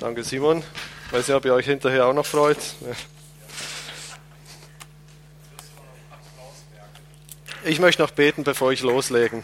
[0.00, 0.62] Danke, Simon.
[1.10, 2.58] Weiß nicht, ob ihr euch hinterher auch noch freut.
[7.64, 9.42] Ich möchte noch beten, bevor ich loslegen.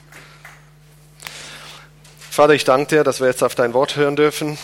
[2.30, 4.56] Vater, ich danke dir, dass wir jetzt auf dein Wort hören dürfen.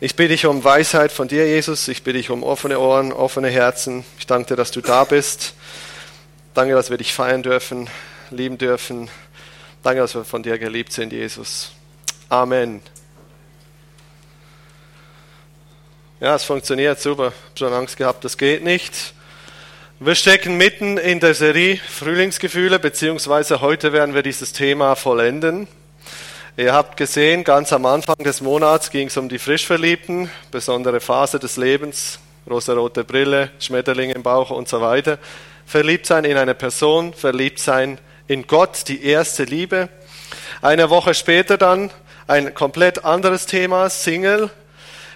[0.00, 1.86] Ich bitte dich um Weisheit von dir, Jesus.
[1.88, 4.04] Ich bitte dich um offene Ohren, offene Herzen.
[4.18, 5.54] Ich danke dir, dass du da bist.
[6.54, 7.88] Danke, dass wir dich feiern dürfen,
[8.30, 9.08] lieben dürfen.
[9.84, 11.70] Danke, dass wir von dir geliebt sind, Jesus.
[12.28, 12.82] Amen.
[16.20, 17.26] Ja, es funktioniert super.
[17.26, 19.14] Habe schon Angst gehabt, das geht nicht.
[20.00, 25.68] Wir stecken mitten in der Serie Frühlingsgefühle, beziehungsweise heute werden wir dieses Thema vollenden.
[26.56, 31.38] Ihr habt gesehen, ganz am Anfang des Monats ging es um die Frischverliebten, besondere Phase
[31.38, 32.18] des Lebens,
[32.50, 35.20] rosarote Brille, Schmetterling im Bauch und so weiter.
[35.66, 37.96] Verliebt sein in eine Person, verliebt sein
[38.26, 39.88] in Gott, die erste Liebe.
[40.62, 41.92] Eine Woche später dann
[42.26, 44.50] ein komplett anderes Thema, Single,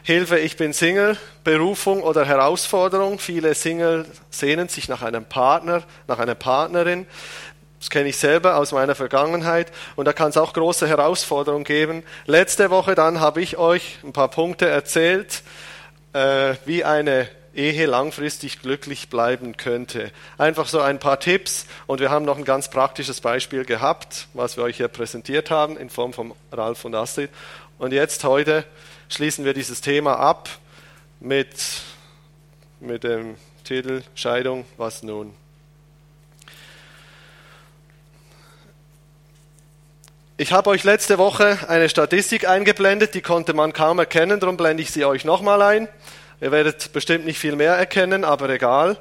[0.05, 3.21] Hilfe, ich bin Single, Berufung oder Herausforderung.
[3.21, 7.07] Viele Single sehnen sich nach einem Partner, nach einer Partnerin.
[7.79, 9.71] Das kenne ich selber aus meiner Vergangenheit.
[9.95, 12.03] Und da kann es auch große Herausforderungen geben.
[12.27, 15.45] Letzte Woche dann habe ich euch ein paar Punkte erzählt,
[16.15, 20.11] äh, wie eine Ehe langfristig glücklich bleiben könnte.
[20.37, 24.57] Einfach so ein paar Tipps und wir haben noch ein ganz praktisches Beispiel gehabt, was
[24.57, 27.31] wir euch hier präsentiert haben in Form von Ralf und Astrid.
[27.79, 28.65] Und jetzt heute
[29.13, 30.49] schließen wir dieses Thema ab
[31.21, 31.49] mit,
[32.81, 35.35] mit dem Titel Scheidung, was nun?
[40.39, 44.83] Ich habe euch letzte Woche eine Statistik eingeblendet, die konnte man kaum erkennen, darum blende
[44.83, 45.89] ich sie euch nochmal ein.
[46.41, 48.97] Ihr werdet bestimmt nicht viel mehr erkennen, aber egal.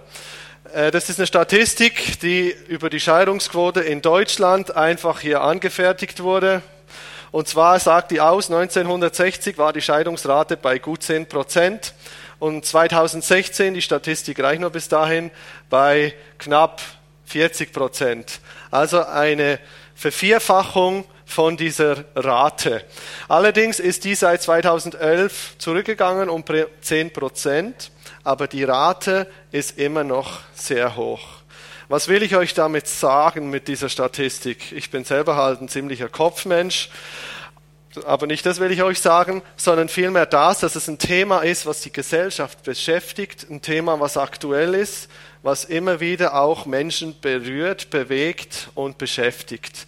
[0.73, 6.61] Äh, das ist eine Statistik, die über die Scheidungsquote in Deutschland einfach hier angefertigt wurde.
[7.31, 11.93] Und zwar sagt die aus, 1960 war die Scheidungsrate bei gut 10 Prozent
[12.39, 15.31] und 2016, die Statistik reicht nur bis dahin,
[15.69, 16.81] bei knapp
[17.25, 18.41] 40 Prozent.
[18.69, 19.59] Also eine
[19.95, 22.83] Vervierfachung von dieser Rate.
[23.29, 26.43] Allerdings ist die seit 2011 zurückgegangen um
[26.81, 27.91] 10 Prozent,
[28.23, 31.40] aber die Rate ist immer noch sehr hoch.
[31.91, 34.71] Was will ich euch damit sagen mit dieser Statistik?
[34.71, 36.89] Ich bin selber halt ein ziemlicher Kopfmensch,
[38.05, 41.65] aber nicht das will ich euch sagen, sondern vielmehr das, dass es ein Thema ist,
[41.65, 45.09] was die Gesellschaft beschäftigt, ein Thema, was aktuell ist,
[45.43, 49.85] was immer wieder auch Menschen berührt, bewegt und beschäftigt.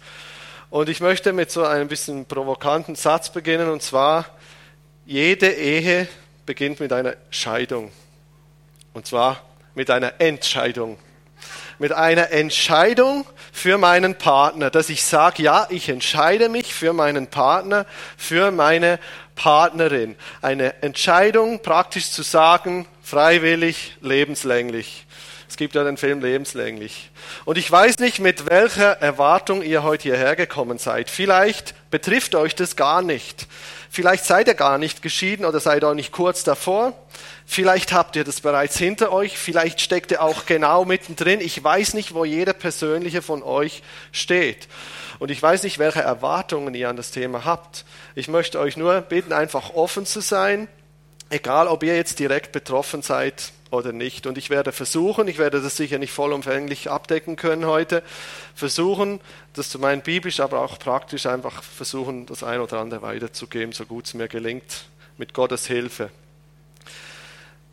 [0.68, 4.26] Und ich möchte mit so einem bisschen provokanten Satz beginnen, und zwar,
[5.06, 6.06] jede Ehe
[6.44, 7.92] beginnt mit einer Scheidung.
[8.92, 9.40] Und zwar
[9.74, 10.98] mit einer Entscheidung
[11.78, 17.26] mit einer Entscheidung für meinen Partner, dass ich sage, ja, ich entscheide mich für meinen
[17.26, 17.86] Partner,
[18.16, 18.98] für meine
[19.34, 20.16] Partnerin.
[20.42, 25.06] Eine Entscheidung, praktisch zu sagen, freiwillig, lebenslänglich.
[25.48, 27.10] Es gibt ja den Film Lebenslänglich.
[27.44, 31.10] Und ich weiß nicht, mit welcher Erwartung ihr heute hierher gekommen seid.
[31.10, 33.46] Vielleicht betrifft euch das gar nicht.
[33.88, 36.92] Vielleicht seid ihr gar nicht geschieden oder seid auch nicht kurz davor.
[37.46, 39.38] Vielleicht habt ihr das bereits hinter euch.
[39.38, 41.40] Vielleicht steckt ihr auch genau mittendrin.
[41.40, 43.82] Ich weiß nicht, wo jeder persönliche von euch
[44.12, 44.66] steht.
[45.18, 47.84] Und ich weiß nicht, welche Erwartungen ihr an das Thema habt.
[48.14, 50.68] Ich möchte euch nur bitten, einfach offen zu sein,
[51.30, 54.26] egal ob ihr jetzt direkt betroffen seid oder nicht.
[54.26, 58.02] Und ich werde versuchen, ich werde das sicher nicht vollumfänglich abdecken können heute,
[58.54, 59.20] versuchen,
[59.52, 63.84] das zu meinen biblisch, aber auch praktisch einfach versuchen, das ein oder andere weiterzugeben, so
[63.84, 64.86] gut es mir gelingt,
[65.18, 66.10] mit Gottes Hilfe.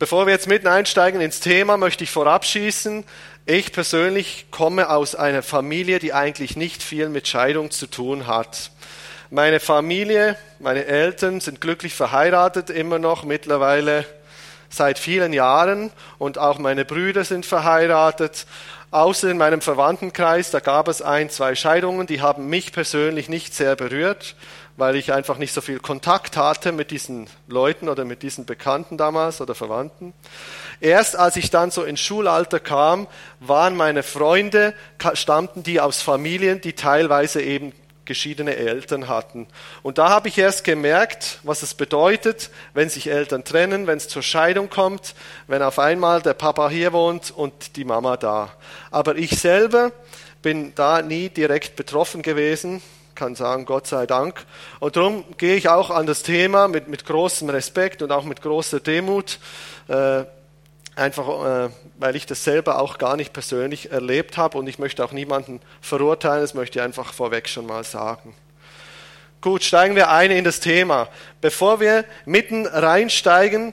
[0.02, 3.04] Bevor wir jetzt mitten einsteigen ins Thema, möchte ich vorab schießen.
[3.46, 8.72] Ich persönlich komme aus einer Familie, die eigentlich nicht viel mit Scheidung zu tun hat.
[9.30, 14.04] Meine Familie, meine Eltern sind glücklich verheiratet, immer noch mittlerweile
[14.68, 18.46] seit vielen Jahren und auch meine Brüder sind verheiratet.
[18.90, 23.54] Außer in meinem Verwandtenkreis, da gab es ein, zwei Scheidungen, die haben mich persönlich nicht
[23.54, 24.34] sehr berührt,
[24.76, 28.96] weil ich einfach nicht so viel Kontakt hatte mit diesen Leuten oder mit diesen Bekannten
[28.96, 30.14] damals oder Verwandten.
[30.80, 33.06] Erst als ich dann so ins Schulalter kam,
[33.40, 34.74] waren meine Freunde,
[35.14, 37.72] stammten die aus Familien, die teilweise eben
[38.04, 39.46] geschiedene Eltern hatten.
[39.82, 44.08] Und da habe ich erst gemerkt, was es bedeutet, wenn sich Eltern trennen, wenn es
[44.08, 45.14] zur Scheidung kommt,
[45.46, 48.52] wenn auf einmal der Papa hier wohnt und die Mama da.
[48.90, 49.92] Aber ich selber
[50.42, 52.82] bin da nie direkt betroffen gewesen,
[53.14, 54.44] kann sagen, Gott sei Dank.
[54.80, 58.42] Und darum gehe ich auch an das Thema mit, mit großem Respekt und auch mit
[58.42, 59.38] großer Demut.
[59.88, 60.24] Äh,
[60.94, 65.02] Einfach, äh, weil ich das selber auch gar nicht persönlich erlebt habe und ich möchte
[65.02, 68.34] auch niemanden verurteilen, das möchte ich einfach vorweg schon mal sagen.
[69.40, 71.08] Gut, steigen wir ein in das Thema.
[71.40, 73.72] Bevor wir mitten reinsteigen,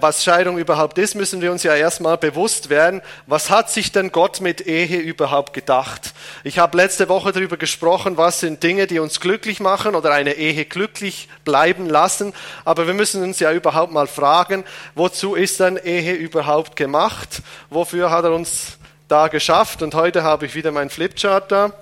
[0.00, 4.12] was Scheidung überhaupt ist, müssen wir uns ja erstmal bewusst werden, was hat sich denn
[4.12, 6.12] Gott mit Ehe überhaupt gedacht?
[6.44, 10.34] Ich habe letzte Woche darüber gesprochen, was sind Dinge, die uns glücklich machen oder eine
[10.34, 12.34] Ehe glücklich bleiben lassen,
[12.64, 17.42] aber wir müssen uns ja überhaupt mal fragen, wozu ist denn Ehe überhaupt gemacht?
[17.70, 18.78] Wofür hat er uns
[19.08, 19.82] da geschafft?
[19.82, 21.72] Und heute habe ich wieder mein Flipchart da.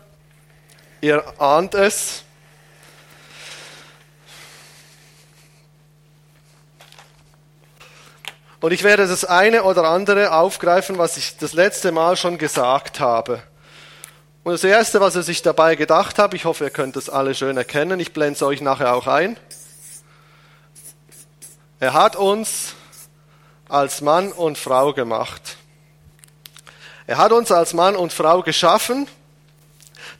[1.01, 2.25] Ihr ahnt es.
[8.63, 13.01] Und ich werde das eine oder andere aufgreifen, was ich das letzte Mal schon gesagt
[13.01, 13.43] habe.
[14.45, 17.35] Und das Erste, was er sich dabei gedacht hat, ich hoffe, ihr könnt das alle
[17.35, 19.37] schön erkennen, ich blende es euch nachher auch ein.
[21.81, 22.75] Er hat uns
[23.69, 25.57] als Mann und Frau gemacht.
[27.09, 29.09] Er hat uns als Mann und Frau geschaffen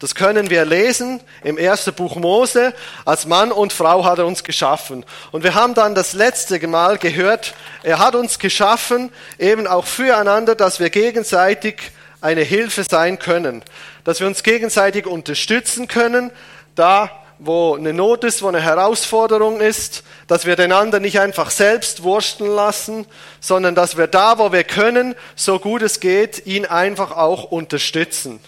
[0.03, 2.75] das können wir lesen im ersten Buch Mose.
[3.05, 5.05] Als Mann und Frau hat er uns geschaffen.
[5.31, 7.55] Und wir haben dann das letzte Mal gehört,
[7.85, 13.63] er hat uns geschaffen, eben auch füreinander, dass wir gegenseitig eine Hilfe sein können.
[14.03, 16.33] Dass wir uns gegenseitig unterstützen können,
[16.75, 17.09] da
[17.39, 22.03] wo eine Not ist, wo eine Herausforderung ist, dass wir den anderen nicht einfach selbst
[22.03, 23.07] wursten lassen,
[23.41, 28.41] sondern dass wir da, wo wir können, so gut es geht, ihn einfach auch unterstützen.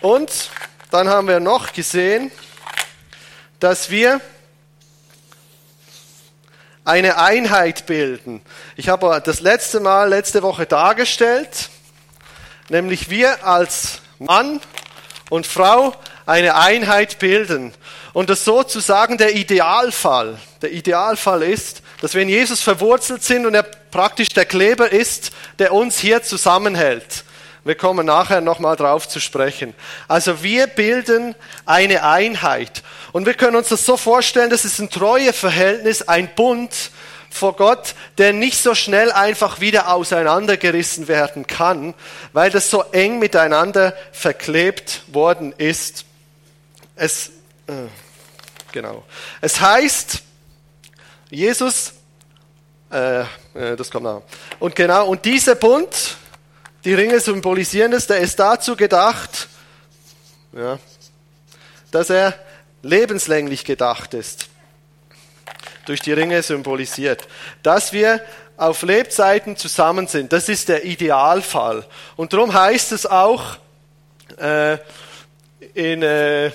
[0.00, 0.50] Und
[0.90, 2.30] dann haben wir noch gesehen,
[3.60, 4.20] dass wir
[6.84, 8.42] eine Einheit bilden.
[8.76, 11.68] Ich habe das letzte Mal, letzte Woche dargestellt,
[12.68, 14.60] nämlich wir als Mann
[15.28, 15.94] und Frau
[16.26, 17.74] eine Einheit bilden.
[18.12, 20.38] Und das sozusagen der Idealfall.
[20.62, 25.32] Der Idealfall ist, dass wir in Jesus verwurzelt sind und er praktisch der Kleber ist,
[25.58, 27.24] der uns hier zusammenhält.
[27.66, 29.74] Wir kommen nachher nochmal drauf zu sprechen.
[30.06, 31.34] Also wir bilden
[31.64, 32.84] eine Einheit.
[33.10, 36.92] Und wir können uns das so vorstellen, das ist ein Treueverhältnis, ein Bund
[37.28, 41.94] vor Gott, der nicht so schnell einfach wieder auseinandergerissen werden kann,
[42.32, 46.04] weil das so eng miteinander verklebt worden ist.
[46.94, 47.30] Es,
[47.66, 47.88] äh,
[48.70, 49.02] genau.
[49.40, 50.22] Es heißt,
[51.30, 51.94] Jesus,
[52.92, 53.26] äh, äh
[53.76, 54.22] das kommt nach.
[54.60, 56.16] Und genau, und dieser Bund,
[56.86, 59.48] die Ringe symbolisieren es, der ist dazu gedacht,
[60.52, 60.78] ja,
[61.90, 62.32] dass er
[62.82, 64.48] lebenslänglich gedacht ist.
[65.84, 67.26] Durch die Ringe symbolisiert.
[67.64, 68.24] Dass wir
[68.56, 71.84] auf Lebzeiten zusammen sind, das ist der Idealfall.
[72.14, 73.56] Und darum heißt es auch
[74.38, 74.78] äh,
[75.74, 76.52] in äh,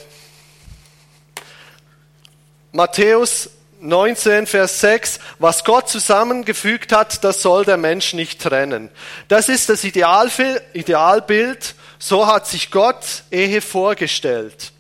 [2.71, 3.49] Matthäus
[3.81, 8.89] 19, Vers 6, was Gott zusammengefügt hat, das soll der Mensch nicht trennen.
[9.27, 14.71] Das ist das Idealbild, so hat sich Gott Ehe vorgestellt.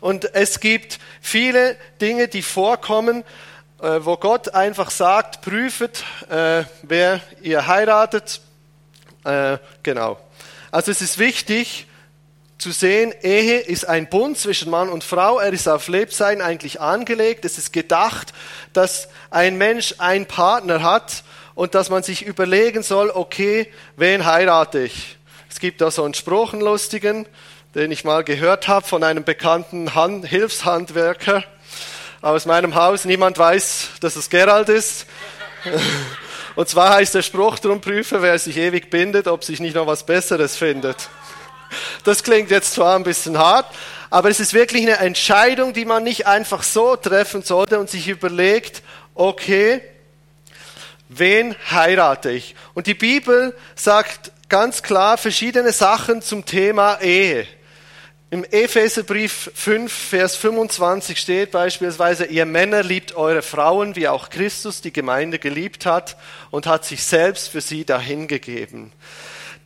[0.00, 3.22] Und es gibt viele Dinge, die vorkommen,
[3.80, 8.40] äh, wo Gott einfach sagt, prüfet, äh, wer ihr heiratet.
[9.24, 10.18] Äh, genau.
[10.72, 11.86] Also es ist wichtig,
[12.60, 16.80] zu sehen, Ehe ist ein Bund zwischen Mann und Frau, er ist auf Lebsein eigentlich
[16.80, 18.32] angelegt, es ist gedacht,
[18.72, 21.24] dass ein Mensch einen Partner hat
[21.54, 25.16] und dass man sich überlegen soll, okay, wen heirate ich?
[25.48, 27.26] Es gibt da so einen Spruch, einen lustigen,
[27.74, 31.44] den ich mal gehört habe von einem bekannten Hand Hilfshandwerker
[32.20, 33.04] aus meinem Haus.
[33.04, 35.06] Niemand weiß, dass es Gerald ist.
[36.56, 39.86] Und zwar heißt der Spruch, drum prüfe, wer sich ewig bindet, ob sich nicht noch
[39.86, 41.08] was Besseres findet.
[42.04, 43.66] Das klingt jetzt zwar ein bisschen hart,
[44.10, 48.08] aber es ist wirklich eine Entscheidung, die man nicht einfach so treffen sollte und sich
[48.08, 48.82] überlegt,
[49.14, 49.80] okay,
[51.08, 52.54] wen heirate ich?
[52.74, 57.46] Und die Bibel sagt ganz klar verschiedene Sachen zum Thema Ehe.
[58.32, 64.80] Im Epheserbrief 5, Vers 25 steht beispielsweise, ihr Männer liebt eure Frauen, wie auch Christus
[64.80, 66.16] die Gemeinde geliebt hat
[66.52, 68.92] und hat sich selbst für sie dahingegeben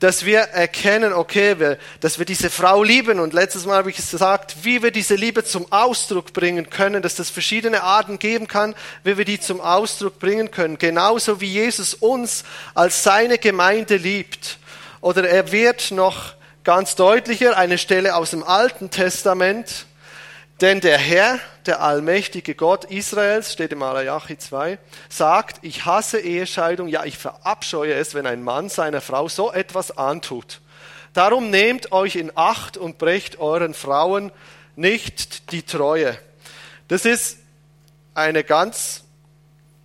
[0.00, 3.20] dass wir erkennen, okay, wir, dass wir diese Frau lieben.
[3.20, 7.14] Und letztes Mal habe ich gesagt, wie wir diese Liebe zum Ausdruck bringen können, dass
[7.14, 10.78] das verschiedene Arten geben kann, wie wir die zum Ausdruck bringen können.
[10.78, 14.58] Genauso wie Jesus uns als seine Gemeinde liebt.
[15.00, 16.34] Oder er wird noch
[16.64, 19.86] ganz deutlicher, eine Stelle aus dem Alten Testament,
[20.64, 24.78] denn der Herr, der allmächtige Gott Israels, steht im Malachi 2,
[25.10, 29.98] sagt, ich hasse Ehescheidung, ja, ich verabscheue es, wenn ein Mann seiner Frau so etwas
[29.98, 30.62] antut.
[31.12, 34.32] Darum nehmt euch in Acht und brecht euren Frauen
[34.74, 36.16] nicht die Treue.
[36.88, 37.40] Das ist
[38.14, 39.04] eine ganz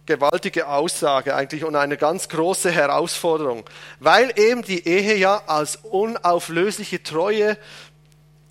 [0.06, 3.66] gewaltige Aussage eigentlich und eine ganz große Herausforderung,
[4.00, 7.58] weil eben die Ehe ja als unauflösliche Treue,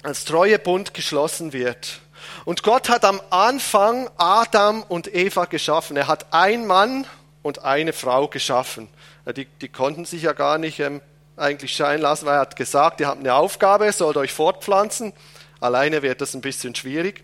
[0.03, 2.03] als Treuebund geschlossen wird.
[2.49, 5.99] Und Gott hat am Anfang Adam und Eva geschaffen.
[5.99, 7.07] Er hat ein Mann
[7.43, 8.89] und eine Frau geschaffen.
[9.37, 11.03] Die, die konnten sich ja gar nicht ähm,
[11.37, 15.13] eigentlich scheinen lassen, weil er hat gesagt, ihr habt eine Aufgabe, sollt euch fortpflanzen.
[15.61, 17.23] Alleine wird das ein bisschen schwierig.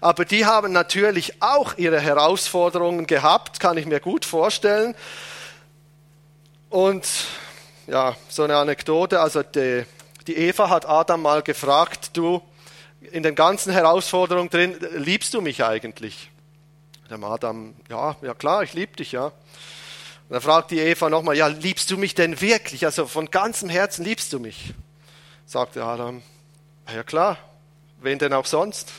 [0.00, 4.96] Aber die haben natürlich auch ihre Herausforderungen gehabt, kann ich mir gut vorstellen.
[6.70, 7.06] Und
[7.86, 9.86] ja, so eine Anekdote, also die,
[10.26, 12.42] die Eva hat Adam mal gefragt, du,
[13.00, 16.30] in den ganzen Herausforderungen drin, liebst du mich eigentlich?
[17.10, 19.26] Der Adam, ja, ja klar, ich liebe dich, ja.
[19.26, 19.32] Und
[20.30, 22.84] dann fragt die Eva nochmal, ja, liebst du mich denn wirklich?
[22.84, 24.74] Also von ganzem Herzen liebst du mich?
[25.44, 26.22] Sagt der Adam,
[26.92, 27.38] ja klar,
[28.00, 28.90] wen denn auch sonst?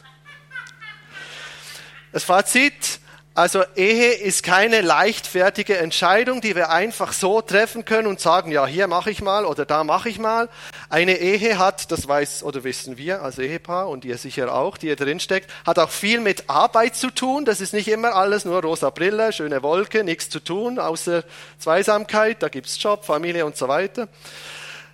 [2.13, 3.01] Das Fazit,
[3.38, 8.65] also Ehe ist keine leichtfertige Entscheidung, die wir einfach so treffen können und sagen, ja,
[8.65, 10.50] hier mache ich mal oder da mache ich mal.
[10.89, 14.88] Eine Ehe hat, das weiß oder wissen wir als Ehepaar und ihr sicher auch, die
[14.88, 17.46] ihr drinsteckt, hat auch viel mit Arbeit zu tun.
[17.46, 21.24] Das ist nicht immer alles nur rosa Brille, schöne Wolke, nichts zu tun, außer
[21.60, 24.08] Zweisamkeit, da gibt's Job, Familie und so weiter.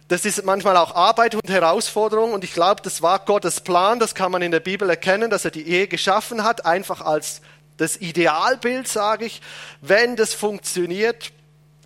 [0.10, 4.14] Das ist manchmal auch Arbeit und Herausforderung und ich glaube, das war Gottes Plan, das
[4.14, 7.42] kann man in der Bibel erkennen, dass er die Ehe geschaffen hat, einfach als
[7.78, 9.42] das Idealbild, sage ich,
[9.82, 11.32] wenn das funktioniert,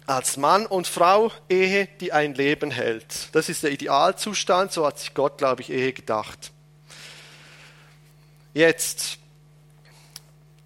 [0.05, 3.27] als Mann und Frau Ehe, die ein Leben hält.
[3.33, 6.51] Das ist der Idealzustand, so hat sich Gott, glaube ich, Ehe gedacht.
[8.53, 9.17] Jetzt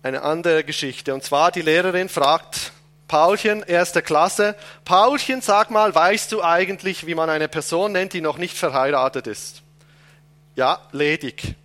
[0.04, 1.14] eine andere Geschichte.
[1.14, 2.72] Und zwar die Lehrerin fragt
[3.08, 8.22] Paulchen, erste Klasse, Paulchen, sag mal, weißt du eigentlich, wie man eine Person nennt, die
[8.22, 9.64] noch nicht verheiratet ist?
[10.56, 11.56] Ja, ledig.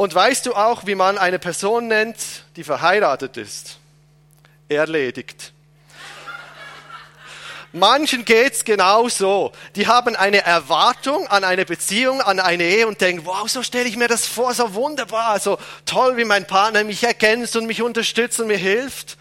[0.00, 2.16] Und weißt du auch, wie man eine Person nennt,
[2.56, 3.76] die verheiratet ist?
[4.66, 5.52] Erledigt.
[7.74, 9.52] Manchen geht's genau so.
[9.76, 13.90] Die haben eine Erwartung an eine Beziehung, an eine Ehe und denken, wow, so stelle
[13.90, 17.82] ich mir das vor, so wunderbar, so toll, wie mein Partner mich erkennt und mich
[17.82, 19.18] unterstützt und mir hilft.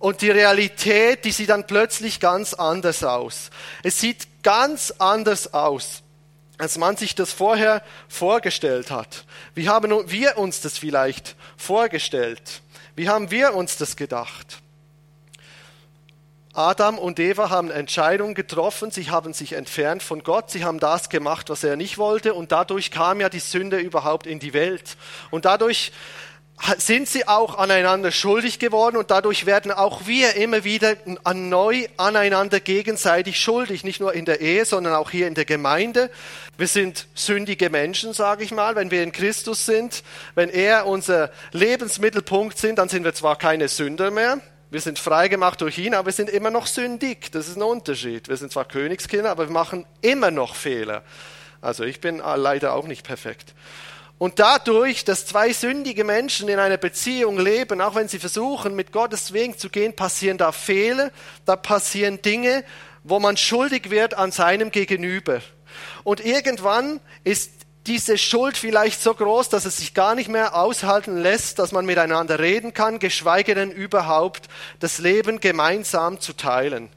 [0.00, 3.50] Und die Realität, die sieht dann plötzlich ganz anders aus.
[3.84, 5.99] Es sieht ganz anders aus
[6.60, 9.24] als man sich das vorher vorgestellt hat.
[9.54, 12.62] Wie haben wir uns das vielleicht vorgestellt?
[12.96, 14.58] Wie haben wir uns das gedacht?
[16.52, 21.08] Adam und Eva haben Entscheidungen getroffen, sie haben sich entfernt von Gott, sie haben das
[21.08, 24.96] gemacht, was er nicht wollte und dadurch kam ja die Sünde überhaupt in die Welt.
[25.30, 25.92] Und dadurch
[26.78, 30.96] sind sie auch aneinander schuldig geworden und dadurch werden auch wir immer wieder
[31.34, 36.10] neu aneinander gegenseitig schuldig, nicht nur in der Ehe, sondern auch hier in der Gemeinde.
[36.58, 40.02] Wir sind sündige Menschen, sage ich mal, wenn wir in Christus sind.
[40.34, 44.40] Wenn er unser Lebensmittelpunkt sind, dann sind wir zwar keine Sünder mehr,
[44.70, 47.32] wir sind freigemacht durch ihn, aber wir sind immer noch sündig.
[47.32, 48.28] Das ist ein Unterschied.
[48.28, 51.02] Wir sind zwar Königskinder, aber wir machen immer noch Fehler.
[51.60, 53.52] Also ich bin leider auch nicht perfekt.
[54.20, 58.92] Und dadurch, dass zwei sündige Menschen in einer Beziehung leben, auch wenn sie versuchen, mit
[58.92, 61.10] Gottes Weg zu gehen, passieren da Fehler,
[61.46, 62.62] da passieren Dinge,
[63.02, 65.40] wo man schuldig wird an seinem Gegenüber.
[66.04, 67.50] Und irgendwann ist
[67.86, 71.86] diese Schuld vielleicht so groß, dass es sich gar nicht mehr aushalten lässt, dass man
[71.86, 74.48] miteinander reden kann, geschweige denn überhaupt
[74.80, 76.90] das Leben gemeinsam zu teilen.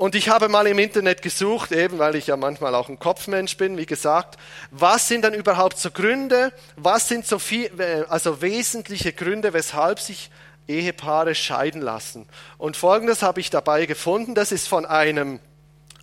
[0.00, 3.58] Und ich habe mal im Internet gesucht, eben weil ich ja manchmal auch ein Kopfmensch
[3.58, 4.38] bin, wie gesagt,
[4.70, 7.70] was sind dann überhaupt so Gründe, was sind so viel,
[8.08, 10.30] also wesentliche Gründe, weshalb sich
[10.66, 12.26] Ehepaare scheiden lassen.
[12.56, 15.38] Und folgendes habe ich dabei gefunden, das ist von einem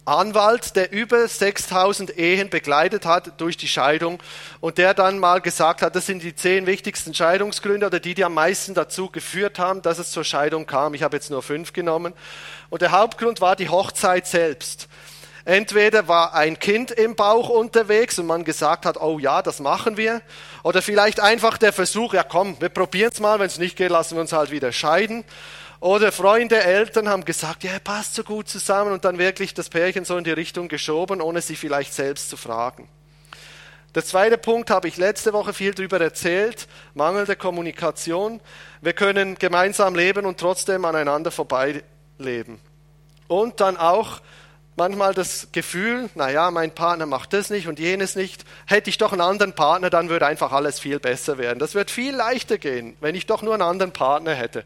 [0.07, 4.23] Anwalt, der über 6000 Ehen begleitet hat durch die Scheidung
[4.61, 8.23] und der dann mal gesagt hat, das sind die zehn wichtigsten Scheidungsgründe oder die, die
[8.23, 10.93] am meisten dazu geführt haben, dass es zur Scheidung kam.
[10.93, 12.13] Ich habe jetzt nur fünf genommen.
[12.69, 14.87] Und der Hauptgrund war die Hochzeit selbst.
[15.43, 19.97] Entweder war ein Kind im Bauch unterwegs und man gesagt hat, oh ja, das machen
[19.97, 20.21] wir.
[20.63, 23.89] Oder vielleicht einfach der Versuch, ja komm, wir probieren es mal, wenn es nicht geht,
[23.89, 25.23] lassen wir uns halt wieder scheiden.
[25.79, 30.05] Oder Freunde, Eltern haben gesagt, ja, passt so gut zusammen und dann wirklich das Pärchen
[30.05, 32.89] so in die Richtung geschoben, ohne sie vielleicht selbst zu fragen.
[33.93, 38.41] Der zweite Punkt habe ich letzte Woche viel darüber erzählt, mangelnde Kommunikation.
[38.81, 41.83] Wir können gemeinsam leben und trotzdem aneinander vorbei
[42.17, 42.59] leben.
[43.27, 44.21] Und dann auch
[44.75, 48.45] manchmal das Gefühl, naja, mein Partner macht das nicht und jenes nicht.
[48.67, 51.59] Hätte ich doch einen anderen Partner, dann würde einfach alles viel besser werden.
[51.59, 54.63] Das wird viel leichter gehen, wenn ich doch nur einen anderen Partner hätte.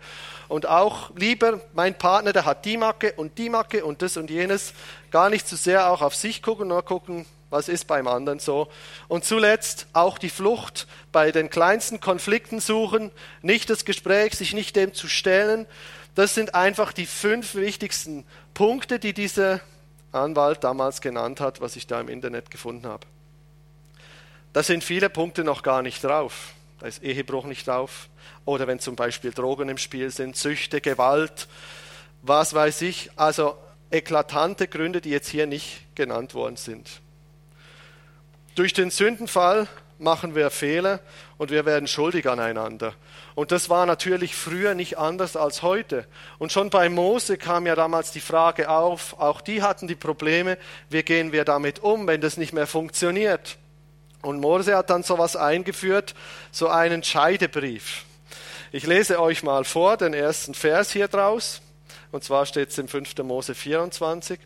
[0.52, 4.30] Und auch lieber, mein Partner, der hat die Macke und die Macke und das und
[4.30, 4.74] jenes.
[5.10, 8.68] Gar nicht zu sehr auch auf sich gucken, nur gucken, was ist beim anderen so.
[9.08, 14.76] Und zuletzt auch die Flucht bei den kleinsten Konflikten suchen, nicht das Gespräch, sich nicht
[14.76, 15.68] dem zu stellen,
[16.16, 19.62] das sind einfach die fünf wichtigsten Punkte, die dieser
[20.12, 23.08] Anwalt damals genannt hat, was ich da im Internet gefunden habe.
[24.52, 26.50] da sind viele Punkte noch gar nicht drauf.
[26.82, 28.10] Da ist Ehebruch nicht drauf.
[28.46, 31.48] Oder wenn zum Beispiel Drogen im Spiel sind, Süchte, Gewalt,
[32.22, 33.12] was weiß ich.
[33.16, 33.58] Also
[33.92, 37.02] eklatante Gründe, die jetzt hier nicht genannt worden sind.
[38.56, 39.68] Durch den Sündenfall
[40.02, 41.00] machen wir Fehler
[41.38, 42.94] und wir werden schuldig aneinander.
[43.36, 46.06] Und das war natürlich früher nicht anders als heute.
[46.38, 50.58] Und schon bei Mose kam ja damals die Frage auf, auch die hatten die Probleme,
[50.90, 53.58] wie gehen wir damit um, wenn das nicht mehr funktioniert.
[54.22, 56.14] Und Mose hat dann sowas eingeführt,
[56.52, 58.06] so einen Scheidebrief.
[58.74, 61.62] Ich lese euch mal vor, den ersten Vers hier draus.
[62.14, 63.18] Und zwar steht es im 5.
[63.18, 64.40] Mose 24.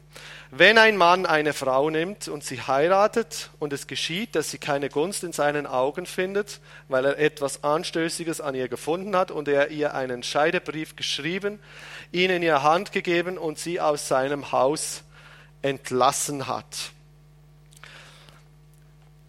[0.50, 4.90] Wenn ein Mann eine Frau nimmt und sie heiratet und es geschieht, dass sie keine
[4.90, 9.70] Gunst in seinen Augen findet, weil er etwas Anstößiges an ihr gefunden hat und er
[9.70, 11.60] ihr einen Scheidebrief geschrieben,
[12.12, 15.04] ihn in ihr Hand gegeben und sie aus seinem Haus
[15.62, 16.95] entlassen hat.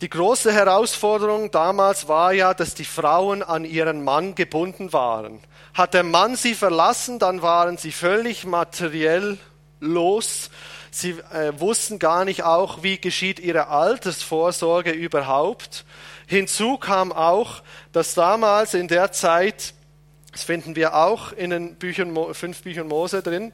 [0.03, 5.41] Die große Herausforderung damals war ja, dass die Frauen an ihren Mann gebunden waren.
[5.73, 9.39] Hat der Mann sie verlassen, dann waren sie völlig materiell
[9.81, 10.51] los.
[10.91, 15.87] Sie äh, wussten gar nicht auch, wie geschieht ihre Altersvorsorge überhaupt.
[16.27, 17.63] Hinzu kam auch,
[17.93, 19.73] dass damals in der Zeit,
[20.31, 23.51] das finden wir auch in den Büchern, fünf Büchern Mose drin,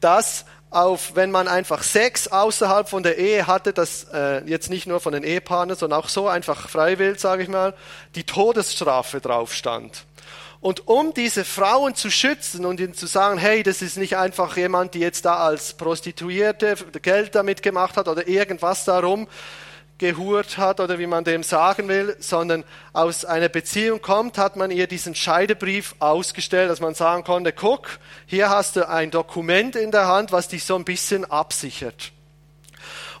[0.00, 4.86] dass auf, wenn man einfach Sex außerhalb von der Ehe hatte, das äh, jetzt nicht
[4.86, 7.74] nur von den Ehepartnern, sondern auch so einfach freiwillig, sage ich mal,
[8.14, 10.04] die Todesstrafe drauf stand.
[10.60, 14.56] Und um diese Frauen zu schützen und ihnen zu sagen, hey, das ist nicht einfach
[14.56, 19.26] jemand, die jetzt da als Prostituierte Geld damit gemacht hat oder irgendwas darum,
[20.00, 22.64] gehurt hat oder wie man dem sagen will, sondern
[22.94, 28.00] aus einer Beziehung kommt, hat man ihr diesen Scheidebrief ausgestellt, dass man sagen konnte, guck,
[28.26, 32.12] hier hast du ein Dokument in der Hand, was dich so ein bisschen absichert.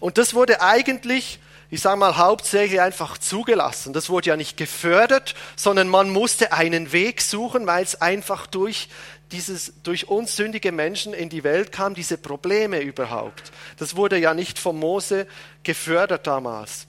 [0.00, 1.38] Und das wurde eigentlich,
[1.70, 3.92] ich sage mal, hauptsächlich einfach zugelassen.
[3.92, 8.88] Das wurde ja nicht gefördert, sondern man musste einen Weg suchen, weil es einfach durch
[9.30, 13.52] dieses durch uns sündige Menschen in die Welt kam, diese Probleme überhaupt.
[13.78, 15.28] Das wurde ja nicht von Mose
[15.62, 16.88] gefördert damals.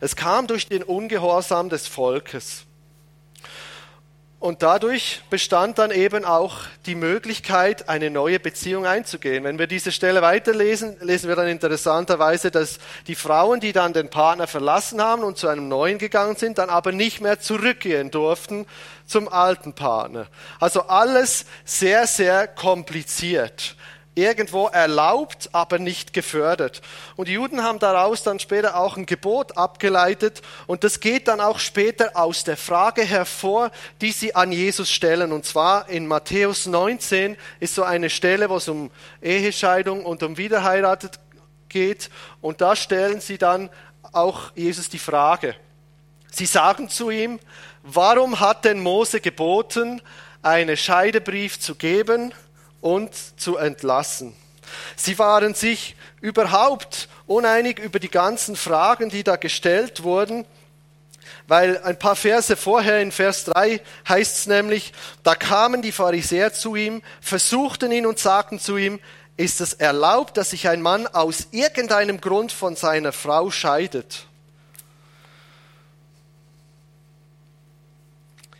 [0.00, 2.65] Es kam durch den Ungehorsam des Volkes.
[4.38, 9.44] Und dadurch bestand dann eben auch die Möglichkeit, eine neue Beziehung einzugehen.
[9.44, 14.10] Wenn wir diese Stelle weiterlesen, lesen wir dann interessanterweise, dass die Frauen, die dann den
[14.10, 18.66] Partner verlassen haben und zu einem neuen gegangen sind, dann aber nicht mehr zurückgehen durften
[19.06, 20.26] zum alten Partner.
[20.60, 23.74] Also alles sehr, sehr kompliziert
[24.16, 26.80] irgendwo erlaubt, aber nicht gefördert.
[27.14, 31.40] Und die Juden haben daraus dann später auch ein Gebot abgeleitet und das geht dann
[31.40, 35.32] auch später aus der Frage hervor, die sie an Jesus stellen.
[35.32, 40.38] Und zwar in Matthäus 19 ist so eine Stelle, wo es um Ehescheidung und um
[40.38, 41.20] Wiederheiratet
[41.68, 43.68] geht und da stellen sie dann
[44.12, 45.54] auch Jesus die Frage.
[46.30, 47.38] Sie sagen zu ihm,
[47.82, 50.00] warum hat denn Mose geboten,
[50.42, 52.32] einen Scheidebrief zu geben?
[52.80, 54.34] Und zu entlassen.
[54.96, 60.44] Sie waren sich überhaupt uneinig über die ganzen Fragen, die da gestellt wurden,
[61.48, 66.52] weil ein paar Verse vorher in Vers 3 heißt es nämlich, da kamen die Pharisäer
[66.52, 68.98] zu ihm, versuchten ihn und sagten zu ihm,
[69.36, 74.26] ist es erlaubt, dass sich ein Mann aus irgendeinem Grund von seiner Frau scheidet?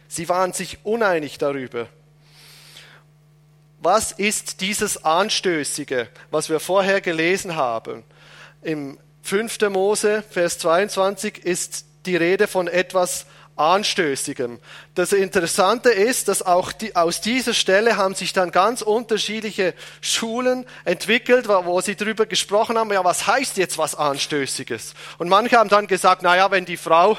[0.08, 1.88] Sie waren sich uneinig darüber
[3.86, 8.02] was ist dieses Anstößige, was wir vorher gelesen haben?
[8.62, 9.60] Im 5.
[9.70, 14.58] Mose, Vers 22, ist die Rede von etwas Anstößigem.
[14.96, 20.66] Das Interessante ist, dass auch die, aus dieser Stelle haben sich dann ganz unterschiedliche Schulen
[20.84, 24.94] entwickelt, wo sie darüber gesprochen haben, ja, was heißt jetzt was Anstößiges?
[25.18, 27.16] Und manche haben dann gesagt, na ja, wenn die Frau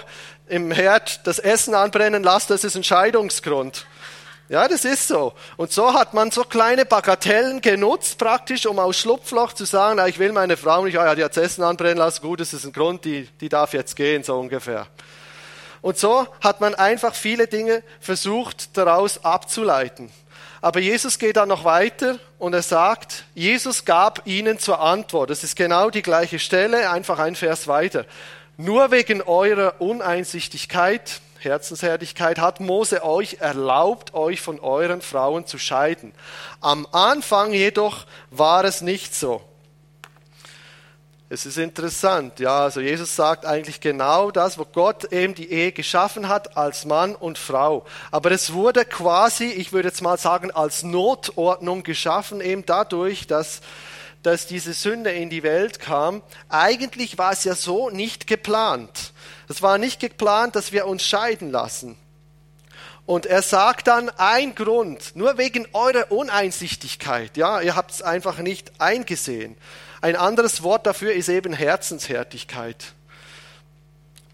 [0.49, 3.85] im Herd das Essen anbrennen lässt, das ist ein Scheidungsgrund.
[4.49, 5.33] Ja, das ist so.
[5.57, 10.07] Und so hat man so kleine Bagatellen genutzt, praktisch, um aus Schlupfloch zu sagen, na,
[10.07, 12.65] ich will meine Frau nicht, ah, ja, die hat Essen anbrennen lassen, gut, das ist
[12.65, 14.87] ein Grund, die, die darf jetzt gehen, so ungefähr.
[15.81, 20.11] Und so hat man einfach viele Dinge versucht, daraus abzuleiten.
[20.61, 25.29] Aber Jesus geht dann noch weiter und er sagt, Jesus gab ihnen zur Antwort.
[25.29, 28.05] Das ist genau die gleiche Stelle, einfach ein Vers weiter.
[28.55, 36.13] Nur wegen eurer Uneinsichtigkeit Herzenshärtigkeit hat Mose euch erlaubt, euch von euren Frauen zu scheiden.
[36.61, 39.41] Am Anfang jedoch war es nicht so.
[41.29, 45.73] Es ist interessant, ja, also Jesus sagt eigentlich genau das, wo Gott eben die Ehe
[45.73, 47.85] geschaffen hat als Mann und Frau.
[48.11, 53.59] Aber es wurde quasi, ich würde jetzt mal sagen, als Notordnung geschaffen, eben dadurch, dass,
[54.23, 56.21] dass diese Sünde in die Welt kam.
[56.47, 59.11] Eigentlich war es ja so nicht geplant.
[59.47, 61.97] Das war nicht geplant, dass wir uns scheiden lassen.
[63.05, 68.39] Und er sagt dann, ein Grund, nur wegen eurer Uneinsichtigkeit, ja, ihr habt es einfach
[68.39, 69.55] nicht eingesehen.
[70.01, 72.93] Ein anderes Wort dafür ist eben Herzenshärtigkeit.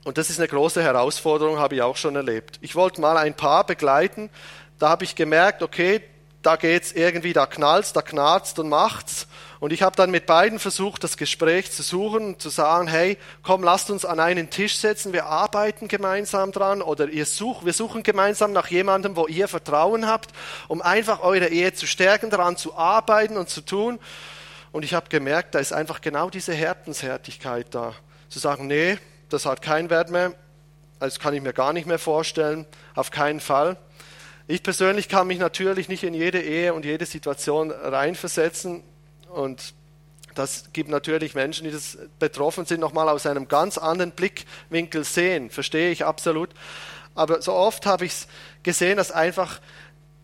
[0.03, 2.57] Und das ist eine große Herausforderung, habe ich auch schon erlebt.
[2.61, 4.31] Ich wollte mal ein Paar begleiten,
[4.79, 6.01] da habe ich gemerkt, okay,
[6.41, 9.27] da geht's irgendwie, da knallt's, da knarzt und macht's.
[9.63, 13.17] Und ich habe dann mit beiden versucht, das Gespräch zu suchen und zu sagen, hey,
[13.43, 17.71] komm, lasst uns an einen Tisch setzen, wir arbeiten gemeinsam dran oder ihr sucht, wir
[17.71, 20.31] suchen gemeinsam nach jemandem, wo ihr Vertrauen habt,
[20.67, 23.99] um einfach eure Ehe zu stärken, daran zu arbeiten und zu tun.
[24.73, 27.93] Und ich habe gemerkt, da ist einfach genau diese Herzenshärtigkeit da.
[28.27, 28.97] Zu sagen, nee,
[29.29, 30.33] das hat keinen Wert mehr,
[30.99, 33.77] das kann ich mir gar nicht mehr vorstellen, auf keinen Fall.
[34.45, 38.83] Ich persönlich kann mich natürlich nicht in jede Ehe und jede Situation reinversetzen.
[39.33, 39.73] Und
[40.35, 45.49] das gibt natürlich Menschen, die das betroffen sind, nochmal aus einem ganz anderen Blickwinkel sehen.
[45.49, 46.49] Verstehe ich absolut.
[47.15, 48.27] Aber so oft habe ich es
[48.63, 49.59] gesehen, dass einfach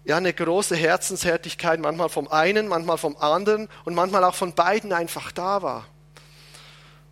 [0.06, 4.92] ja, eine große Herzenshärtigkeit manchmal vom einen, manchmal vom anderen und manchmal auch von beiden
[4.94, 5.86] einfach da war.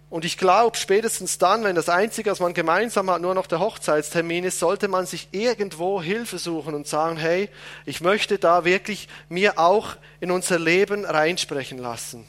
[0.09, 3.59] Und ich glaube, spätestens dann, wenn das Einzige, was man gemeinsam hat, nur noch der
[3.59, 7.49] Hochzeitstermin ist, sollte man sich irgendwo Hilfe suchen und sagen, hey,
[7.85, 12.25] ich möchte da wirklich mir auch in unser Leben reinsprechen lassen.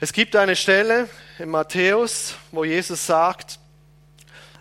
[0.00, 1.08] Es gibt eine Stelle
[1.38, 3.60] in Matthäus, wo Jesus sagt,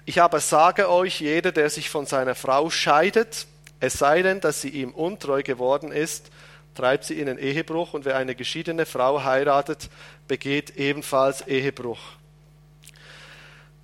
[0.06, 3.48] ich aber sage euch, jeder, der sich von seiner Frau scheidet,
[3.80, 6.30] es sei denn, dass sie ihm untreu geworden ist,
[6.76, 9.90] treibt sie in den Ehebruch und wer eine geschiedene Frau heiratet,
[10.28, 12.00] begeht ebenfalls Ehebruch.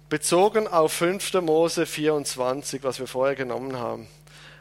[0.09, 1.35] Bezogen auf 5.
[1.41, 4.07] Mose 24, was wir vorher genommen haben.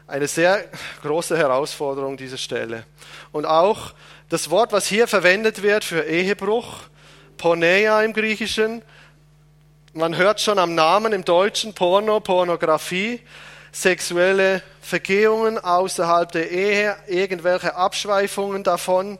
[0.05, 0.63] Eine sehr
[1.01, 2.85] große Herausforderung, diese Stelle.
[3.31, 3.93] Und auch
[4.29, 6.81] das Wort, was hier verwendet wird für Ehebruch,
[7.37, 8.83] Poneia im Griechischen,
[9.93, 13.21] man hört schon am Namen im Deutschen Porno, Pornografie,
[13.71, 19.19] sexuelle Vergehungen außerhalb der Ehe, irgendwelche Abschweifungen davon.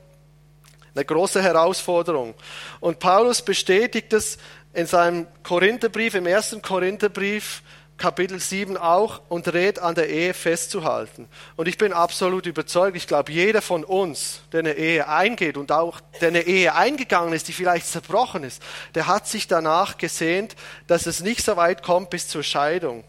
[0.95, 2.33] Eine große Herausforderung.
[2.79, 4.37] Und Paulus bestätigt es
[4.73, 7.61] in seinem Korintherbrief, im ersten Korintherbrief,
[7.97, 11.27] Kapitel 7 auch, und rät an der Ehe festzuhalten.
[11.57, 15.71] Und ich bin absolut überzeugt, ich glaube, jeder von uns, der eine Ehe eingeht und
[15.71, 18.63] auch der eine Ehe eingegangen ist, die vielleicht zerbrochen ist,
[18.95, 20.55] der hat sich danach gesehnt,
[20.87, 23.03] dass es nicht so weit kommt bis zur Scheidung.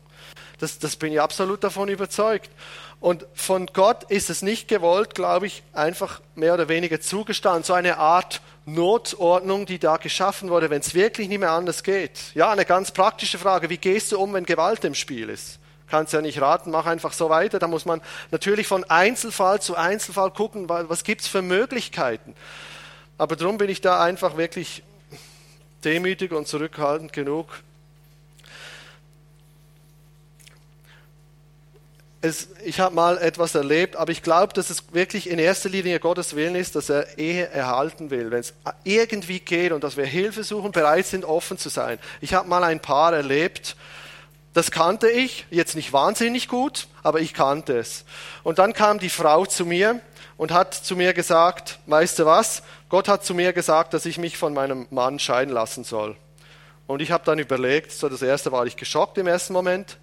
[0.60, 2.50] Das, das bin ich absolut davon überzeugt.
[3.00, 7.64] Und von Gott ist es nicht gewollt, glaube ich, einfach mehr oder weniger zugestanden.
[7.64, 12.12] So eine Art Notordnung, die da geschaffen wurde, wenn es wirklich nicht mehr anders geht.
[12.34, 13.70] Ja, eine ganz praktische Frage.
[13.70, 15.58] Wie gehst du um, wenn Gewalt im Spiel ist?
[15.88, 17.58] Kannst ja nicht raten, mach einfach so weiter.
[17.58, 22.34] Da muss man natürlich von Einzelfall zu Einzelfall gucken, was gibt es für Möglichkeiten.
[23.16, 24.82] Aber darum bin ich da einfach wirklich
[25.84, 27.48] demütig und zurückhaltend genug,
[32.22, 36.00] es, ich habe mal etwas erlebt, aber ich glaube, dass es wirklich in erster Linie
[36.00, 38.52] Gottes Willen ist, dass er Ehe erhalten will, wenn es
[38.84, 41.98] irgendwie geht und dass wir Hilfe suchen, bereit sind, offen zu sein.
[42.20, 43.76] Ich habe mal ein Paar erlebt,
[44.52, 48.04] das kannte ich, jetzt nicht wahnsinnig gut, aber ich kannte es.
[48.42, 50.00] Und dann kam die Frau zu mir
[50.36, 54.18] und hat zu mir gesagt, weißt du was, Gott hat zu mir gesagt, dass ich
[54.18, 56.16] mich von meinem Mann scheiden lassen soll.
[56.86, 59.98] Und ich habe dann überlegt, so das erste war ich geschockt im ersten Moment,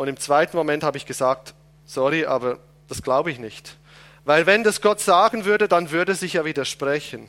[0.00, 1.52] und im zweiten Moment habe ich gesagt,
[1.84, 2.58] sorry, aber
[2.88, 3.76] das glaube ich nicht.
[4.24, 7.28] Weil wenn das Gott sagen würde, dann würde sich ja widersprechen.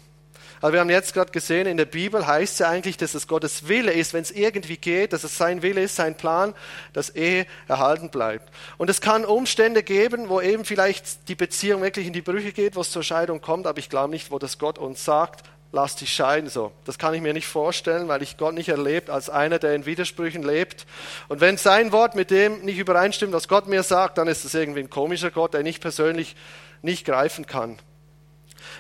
[0.62, 3.28] Aber wir haben jetzt gerade gesehen, in der Bibel heißt es ja eigentlich, dass es
[3.28, 6.54] Gottes Wille ist, wenn es irgendwie geht, dass es sein Wille ist, sein Plan,
[6.94, 8.50] dass Ehe erhalten bleibt.
[8.78, 12.78] Und es kann Umstände geben, wo eben vielleicht die Beziehung wirklich in die Brüche geht,
[12.78, 15.96] wo es zur Scheidung kommt, aber ich glaube nicht, wo das Gott uns sagt, lass
[15.96, 16.72] dich scheiden so.
[16.86, 19.86] Das kann ich mir nicht vorstellen, weil ich Gott nicht erlebt als einer, der in
[19.86, 20.86] Widersprüchen lebt.
[21.30, 24.54] Und wenn sein Wort mit dem nicht übereinstimmt, was Gott mir sagt, dann ist es
[24.54, 26.36] irgendwie ein komischer Gott, der ich persönlich
[26.82, 27.80] nicht greifen kann.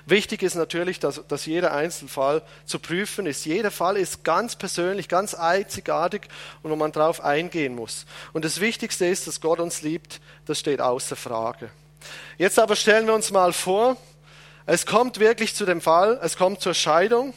[0.06, 3.46] Wichtig ist natürlich, dass, dass jeder Einzelfall zu prüfen ist.
[3.46, 6.24] Jeder Fall ist ganz persönlich, ganz einzigartig
[6.64, 8.06] und wo man darauf eingehen muss.
[8.34, 11.72] Und das Wichtigste ist, dass Gott uns liebt, das steht außer Frage.
[12.38, 13.98] Jetzt aber stellen wir uns mal vor,
[14.66, 17.34] es kommt wirklich zu dem Fall, es kommt zur Scheidung.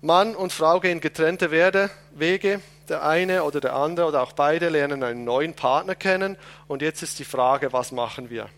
[0.00, 2.60] Mann und Frau gehen getrennte Wege.
[2.88, 6.36] Der eine oder der andere oder auch beide lernen einen neuen Partner kennen.
[6.68, 8.48] Und jetzt ist die Frage, was machen wir?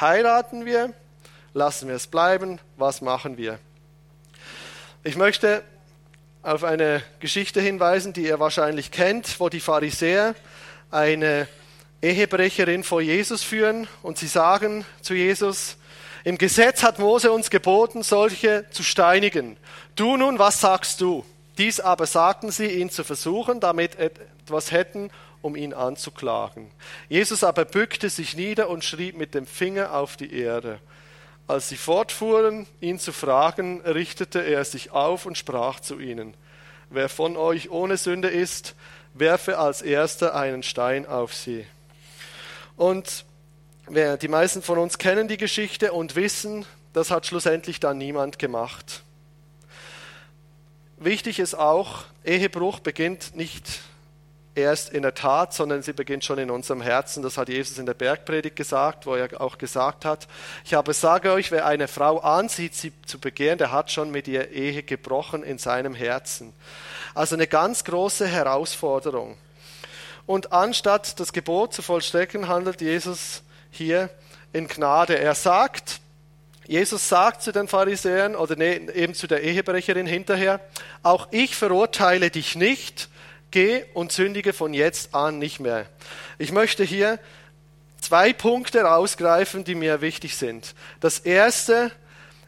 [0.00, 0.94] Heiraten wir?
[1.52, 2.58] Lassen wir es bleiben?
[2.76, 3.58] Was machen wir?
[5.04, 5.62] Ich möchte
[6.42, 10.34] auf eine Geschichte hinweisen, die ihr wahrscheinlich kennt, wo die Pharisäer
[10.90, 11.48] eine
[12.02, 15.76] Ehebrecherin vor Jesus führen und sie sagen zu Jesus,
[16.26, 19.56] im Gesetz hat Mose uns geboten, solche zu steinigen.
[19.94, 21.24] Du nun, was sagst du?
[21.56, 26.68] Dies aber sagten sie, ihn zu versuchen, damit etwas hätten, um ihn anzuklagen.
[27.08, 30.80] Jesus aber bückte sich nieder und schrieb mit dem Finger auf die Erde.
[31.46, 36.34] Als sie fortfuhren, ihn zu fragen, richtete er sich auf und sprach zu ihnen,
[36.90, 38.74] Wer von euch ohne Sünde ist,
[39.14, 41.68] werfe als erster einen Stein auf sie.
[42.76, 43.25] Und
[43.88, 49.02] die meisten von uns kennen die Geschichte und wissen, das hat schlussendlich dann niemand gemacht.
[50.98, 53.80] Wichtig ist auch, Ehebruch beginnt nicht
[54.56, 57.22] erst in der Tat, sondern sie beginnt schon in unserem Herzen.
[57.22, 60.26] Das hat Jesus in der Bergpredigt gesagt, wo er auch gesagt hat,
[60.64, 64.26] ich habe sage euch, wer eine Frau ansieht, sie zu begehren, der hat schon mit
[64.26, 66.54] ihr Ehe gebrochen in seinem Herzen.
[67.14, 69.36] Also eine ganz große Herausforderung.
[70.24, 74.10] Und anstatt das Gebot zu vollstrecken, handelt Jesus hier
[74.52, 75.18] in Gnade.
[75.18, 76.00] Er sagt,
[76.66, 80.60] Jesus sagt zu den Pharisäern oder nee, eben zu der Ehebrecherin hinterher,
[81.02, 83.08] auch ich verurteile dich nicht,
[83.50, 85.86] geh und sündige von jetzt an nicht mehr.
[86.38, 87.20] Ich möchte hier
[88.00, 90.74] zwei Punkte rausgreifen, die mir wichtig sind.
[91.00, 91.92] Das erste,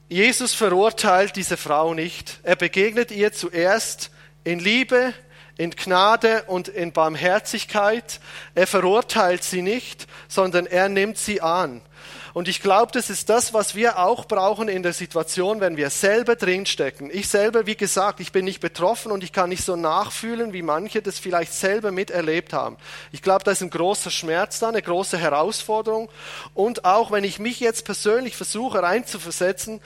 [0.08, 2.40] Jesus verurteilt diese Frau nicht.
[2.42, 4.10] Er begegnet ihr zuerst
[4.44, 5.12] in Liebe,
[5.58, 8.20] in Gnade und in Barmherzigkeit.
[8.54, 11.82] Er verurteilt sie nicht, sondern er nimmt sie an.
[12.32, 15.90] Und ich glaube, das ist das, was wir auch brauchen in der Situation, wenn wir
[15.90, 17.10] selber drinstecken.
[17.12, 20.62] Ich selber, wie gesagt, ich bin nicht betroffen und ich kann nicht so nachfühlen, wie
[20.62, 22.76] manche das vielleicht selber miterlebt haben.
[23.10, 26.08] Ich glaube, da ist ein großer Schmerz da, eine große Herausforderung.
[26.54, 29.80] Und auch wenn ich mich jetzt persönlich versuche reinzuversetzen,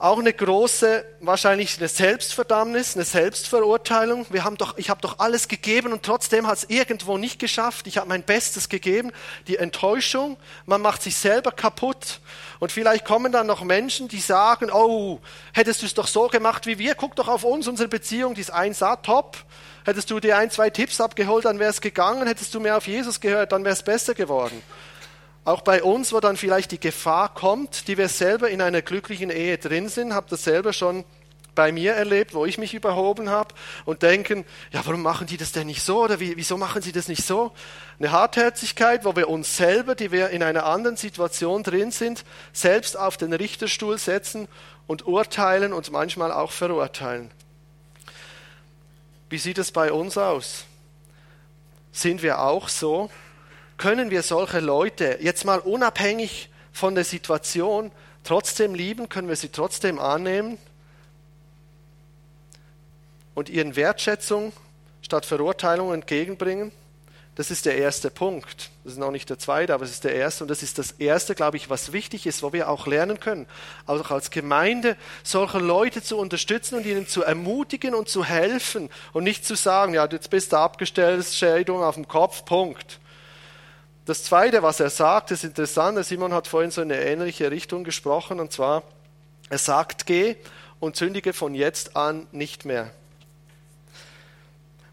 [0.00, 4.26] auch eine große, wahrscheinlich eine Selbstverdammnis, eine Selbstverurteilung.
[4.30, 7.88] Wir haben doch, ich habe doch alles gegeben und trotzdem hat es irgendwo nicht geschafft.
[7.88, 9.10] Ich habe mein Bestes gegeben.
[9.48, 12.20] Die Enttäuschung, man macht sich selber kaputt.
[12.60, 15.18] Und vielleicht kommen dann noch Menschen, die sagen, oh,
[15.52, 18.42] hättest du es doch so gemacht wie wir, guck doch auf uns, unsere Beziehung, die
[18.42, 19.36] ist 1A top.
[19.84, 22.28] Hättest du dir ein, zwei Tipps abgeholt, dann wäre es gegangen.
[22.28, 24.62] Hättest du mehr auf Jesus gehört, dann wäre es besser geworden.
[25.48, 29.30] Auch bei uns, wo dann vielleicht die Gefahr kommt, die wir selber in einer glücklichen
[29.30, 31.06] Ehe drin sind, habe das selber schon
[31.54, 33.54] bei mir erlebt, wo ich mich überhoben habe
[33.86, 36.92] und denken, ja, warum machen die das denn nicht so oder wie, wieso machen sie
[36.92, 37.52] das nicht so?
[37.98, 42.98] Eine Hartherzigkeit, wo wir uns selber, die wir in einer anderen Situation drin sind, selbst
[42.98, 44.48] auf den Richterstuhl setzen
[44.86, 47.30] und urteilen und manchmal auch verurteilen.
[49.30, 50.66] Wie sieht es bei uns aus?
[51.90, 53.08] Sind wir auch so?
[53.78, 57.90] Können wir solche Leute jetzt mal unabhängig von der Situation
[58.24, 60.58] trotzdem lieben, können wir sie trotzdem annehmen
[63.34, 64.52] und ihren Wertschätzung
[65.00, 66.72] statt Verurteilung entgegenbringen?
[67.36, 68.70] Das ist der erste Punkt.
[68.82, 70.42] Das ist noch nicht der zweite, aber es ist der erste.
[70.42, 73.46] Und das ist das erste, glaube ich, was wichtig ist, wo wir auch lernen können,
[73.86, 79.22] auch als Gemeinde solche Leute zu unterstützen und ihnen zu ermutigen und zu helfen und
[79.22, 82.98] nicht zu sagen, ja, jetzt bist du abgestellt, Schädigung auf dem Kopf, Punkt.
[84.08, 86.02] Das Zweite, was er sagt, ist interessant.
[86.02, 88.82] Simon hat vorhin so in eine ähnliche Richtung gesprochen, und zwar,
[89.50, 90.36] er sagt, geh
[90.80, 92.90] und sündige von jetzt an nicht mehr.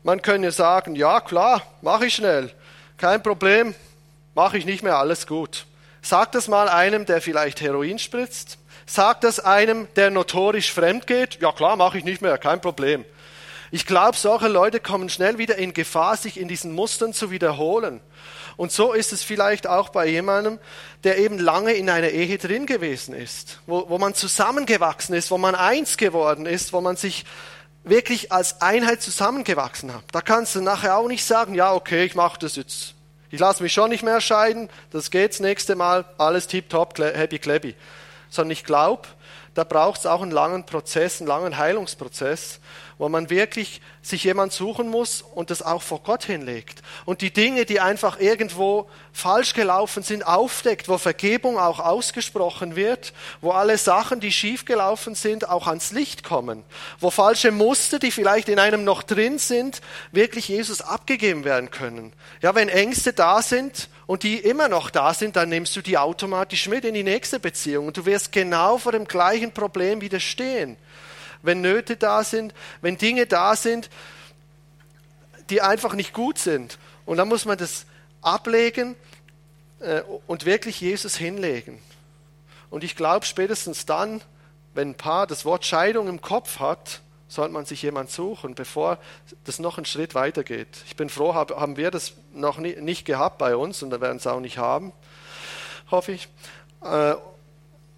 [0.04, 2.51] Man könnte sagen, ja klar, mache ich schnell,
[2.97, 3.73] kein Problem,
[4.34, 5.65] mache ich nicht mehr, alles gut.
[6.01, 8.58] Sag das mal einem, der vielleicht Heroin spritzt.
[8.86, 11.41] Sag das einem, der notorisch fremd geht.
[11.41, 13.06] Ja klar, mache ich nicht mehr, kein Problem.
[13.71, 18.01] Ich glaube, solche Leute kommen schnell wieder in Gefahr, sich in diesen Mustern zu wiederholen.
[18.57, 20.59] Und so ist es vielleicht auch bei jemandem,
[21.03, 25.37] der eben lange in einer Ehe drin gewesen ist, wo, wo man zusammengewachsen ist, wo
[25.37, 27.25] man eins geworden ist, wo man sich
[27.83, 30.03] wirklich als Einheit zusammengewachsen hat.
[30.11, 32.95] Da kannst du nachher auch nicht sagen, ja, okay, ich mache das jetzt.
[33.29, 37.75] Ich lasse mich schon nicht mehr scheiden, das geht's nächste Mal, alles tipptopp, happy clappy.
[38.29, 39.07] Sondern ich glaube,
[39.53, 42.59] da braucht es auch einen langen Prozess, einen langen Heilungsprozess,
[42.97, 46.81] wo man wirklich sich jemand suchen muss und das auch vor Gott hinlegt.
[47.05, 53.13] Und die Dinge, die einfach irgendwo falsch gelaufen sind, aufdeckt, wo Vergebung auch ausgesprochen wird,
[53.41, 56.63] wo alle Sachen, die schief gelaufen sind, auch ans Licht kommen,
[56.99, 59.81] wo falsche Muster, die vielleicht in einem noch drin sind,
[60.12, 62.13] wirklich Jesus abgegeben werden können.
[62.41, 65.97] Ja, wenn Ängste da sind und die immer noch da sind, dann nimmst du die
[65.97, 70.19] automatisch mit in die nächste Beziehung und du wirst genau vor dem gleichen Problem wieder
[70.19, 70.77] stehen
[71.45, 73.89] wenn Nöte da sind, wenn Dinge da sind,
[75.49, 76.77] die einfach nicht gut sind.
[77.05, 77.86] Und dann muss man das
[78.21, 78.95] ablegen
[79.79, 81.79] äh, und wirklich Jesus hinlegen.
[82.69, 84.21] Und ich glaube, spätestens dann,
[84.73, 88.97] wenn ein Paar das Wort Scheidung im Kopf hat, sollte man sich jemand suchen, bevor
[89.45, 90.67] das noch einen Schritt weitergeht.
[90.88, 94.27] Ich bin froh, haben wir das noch nicht gehabt bei uns und da werden es
[94.27, 94.91] auch nicht haben,
[95.89, 96.29] hoffe ich.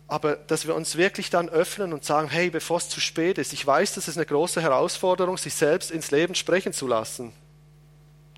[0.08, 3.52] Aber dass wir uns wirklich dann öffnen und sagen, hey, bevor es zu spät ist,
[3.52, 7.34] ich weiß, das ist eine große Herausforderung, sich selbst ins Leben sprechen zu lassen.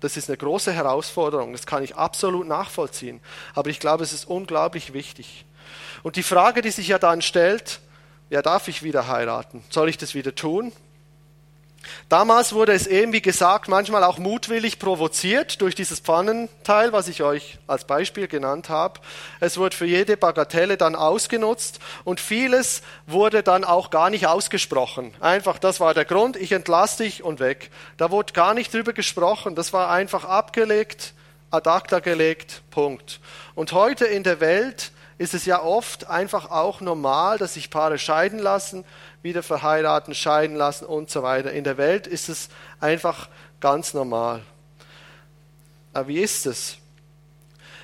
[0.00, 3.20] Das ist eine große Herausforderung, das kann ich absolut nachvollziehen.
[3.54, 5.44] Aber ich glaube, es ist unglaublich wichtig.
[6.02, 7.80] Und die Frage, die sich ja dann stellt,
[8.30, 9.62] ja, darf ich wieder heiraten?
[9.70, 10.72] Soll ich das wieder tun?
[12.08, 17.22] Damals wurde es eben, wie gesagt, manchmal auch mutwillig provoziert durch dieses Pfannenteil, was ich
[17.22, 19.00] euch als Beispiel genannt habe.
[19.38, 25.14] Es wurde für jede Bagatelle dann ausgenutzt und vieles wurde dann auch gar nicht ausgesprochen.
[25.20, 27.70] Einfach, das war der Grund, ich entlasse dich und weg.
[27.96, 31.14] Da wurde gar nicht drüber gesprochen, das war einfach abgelegt,
[31.50, 33.20] ad acta gelegt, Punkt.
[33.54, 37.98] Und heute in der Welt ist es ja oft einfach auch normal, dass sich Paare
[37.98, 38.86] scheiden lassen,
[39.20, 41.52] wieder verheiraten, scheiden lassen und so weiter.
[41.52, 42.48] In der Welt ist es
[42.80, 43.28] einfach
[43.60, 44.40] ganz normal.
[45.92, 46.78] Aber wie ist es?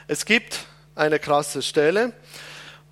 [0.09, 0.61] Es gibt
[0.95, 2.15] eine krasse Stelle,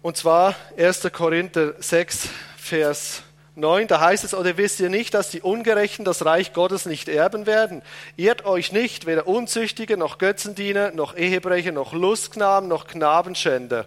[0.02, 1.10] und zwar 1.
[1.10, 2.28] Korinther 6,
[2.58, 3.22] Vers
[3.54, 7.08] 9, da heißt es, oder wisst ihr nicht, dass die Ungerechten das Reich Gottes nicht
[7.08, 7.80] erben werden?
[8.16, 13.86] Irrt euch nicht, weder Unzüchtige, noch Götzendiener, noch Ehebrecher, noch Lustknaben, noch Knabenschänder.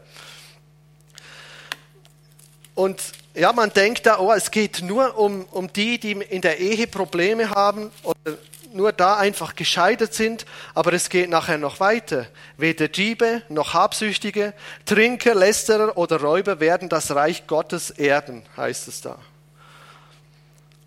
[2.77, 3.01] Und
[3.33, 6.85] ja, man denkt da, oh, es geht nur um, um die, die in der Ehe
[6.85, 8.37] Probleme haben oder
[8.71, 12.27] nur da einfach gescheitert sind, aber es geht nachher noch weiter.
[12.55, 14.53] Weder Diebe noch Habsüchtige,
[14.85, 19.17] Trinker, Lästerer oder Räuber werden das Reich Gottes erben, heißt es da.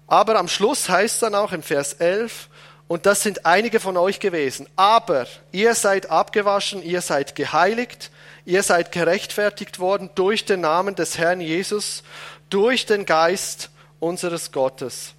[0.07, 2.49] Aber am Schluss heißt es dann auch im Vers 11,
[2.87, 8.13] und das sind einige von euch gewesen, aber ihr seid abgewaschen, ihr seid geheiligt,
[8.51, 12.03] ihr seid gerechtfertigt worden durch den Namen des Herrn Jesus,
[12.51, 15.15] durch den Geist unseres Gottes.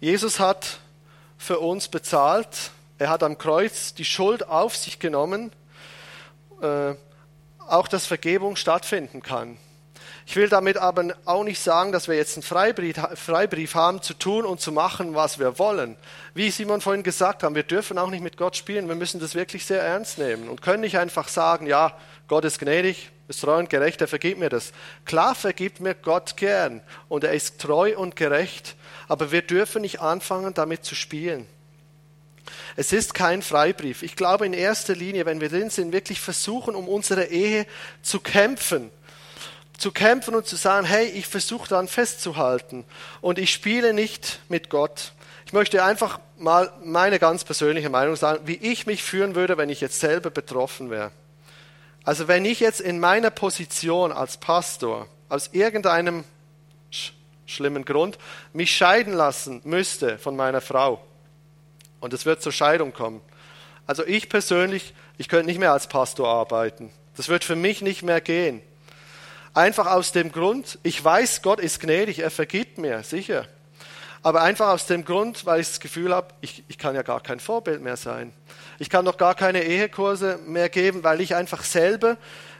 [0.00, 0.80] Jesus hat
[1.38, 2.72] für uns bezahlt.
[2.98, 5.52] Er hat am Kreuz die Schuld auf sich genommen,
[6.60, 6.94] äh,
[7.68, 9.56] auch dass Vergebung stattfinden kann.
[10.30, 14.14] Ich will damit aber auch nicht sagen, dass wir jetzt einen Freibrief, Freibrief haben, zu
[14.14, 15.96] tun und zu machen, was wir wollen.
[16.34, 19.34] Wie Simon vorhin gesagt hat, wir dürfen auch nicht mit Gott spielen, wir müssen das
[19.34, 21.96] wirklich sehr ernst nehmen und können nicht einfach sagen, ja,
[22.28, 24.70] Gott ist gnädig, ist treu und gerecht, er vergibt mir das.
[25.04, 28.76] Klar vergibt mir Gott gern und er ist treu und gerecht,
[29.08, 31.44] aber wir dürfen nicht anfangen, damit zu spielen.
[32.76, 34.04] Es ist kein Freibrief.
[34.04, 37.66] Ich glaube in erster Linie, wenn wir drin sind, wirklich versuchen, um unsere Ehe
[38.02, 38.92] zu kämpfen
[39.80, 42.84] zu kämpfen und zu sagen, hey, ich versuche daran festzuhalten
[43.22, 45.12] und ich spiele nicht mit Gott.
[45.46, 49.70] Ich möchte einfach mal meine ganz persönliche Meinung sagen, wie ich mich führen würde, wenn
[49.70, 51.12] ich jetzt selber betroffen wäre.
[52.04, 56.24] Also wenn ich jetzt in meiner Position als Pastor aus irgendeinem
[56.90, 57.14] sch
[57.46, 58.18] schlimmen Grund
[58.52, 61.02] mich scheiden lassen müsste von meiner Frau
[62.00, 63.22] und es wird zur Scheidung kommen.
[63.86, 66.92] Also ich persönlich, ich könnte nicht mehr als Pastor arbeiten.
[67.16, 68.62] Das wird für mich nicht mehr gehen.
[69.52, 73.48] Einfach aus dem Grund, ich weiß, Gott ist gnädig, er vergibt mir, sicher.
[74.22, 77.20] Aber einfach aus dem Grund, weil ich das Gefühl habe, ich, ich kann ja gar
[77.20, 78.32] kein Vorbild mehr sein.
[78.78, 82.16] Ich kann doch gar keine Ehekurse mehr geben, weil ich einfach selber,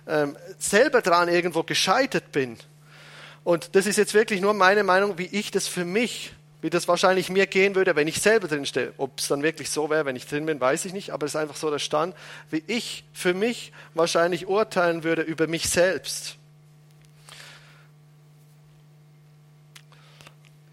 [0.09, 2.59] ähm, selber dran irgendwo gescheitert bin.
[3.45, 6.89] Und das ist jetzt wirklich nur meine Meinung, wie ich das für mich, wie das
[6.89, 8.93] wahrscheinlich mir gehen würde, wenn ich selber drin stehe.
[8.97, 11.33] Ob es dann wirklich so wäre, wenn ich drin bin, weiß ich nicht, aber es
[11.33, 12.15] ist einfach so der Stand,
[12.51, 16.37] wie ich für mich wahrscheinlich urteilen würde über mich selbst.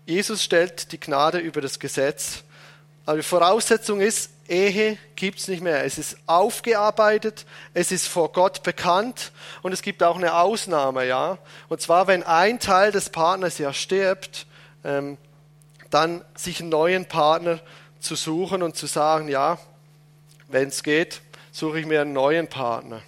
[0.08, 2.46] Jesus stellt die Gnade über das Gesetz.
[3.06, 5.84] Aber die Voraussetzung ist, Ehe gibt es nicht mehr.
[5.84, 11.38] Es ist aufgearbeitet, es ist vor Gott bekannt und es gibt auch eine Ausnahme, ja.
[11.68, 14.48] Und zwar, wenn ein Teil des Partners ja stirbt,
[14.86, 15.18] ähm,
[15.90, 17.60] dann sich einen neuen Partner
[18.00, 19.60] zu suchen und zu sagen, ja,
[20.48, 21.20] wenn es geht,
[21.52, 23.02] suche ich mir einen neuen Partner.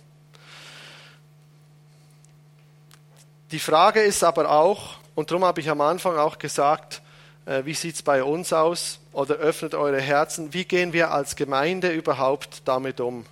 [3.52, 7.02] Die Frage ist aber auch, und darum habe ich am Anfang auch gesagt,
[7.46, 9.00] äh, wie sieht es bei uns aus?
[9.12, 10.54] Oder öffnet eure Herzen.
[10.54, 13.26] Wie gehen wir als Gemeinde überhaupt damit um?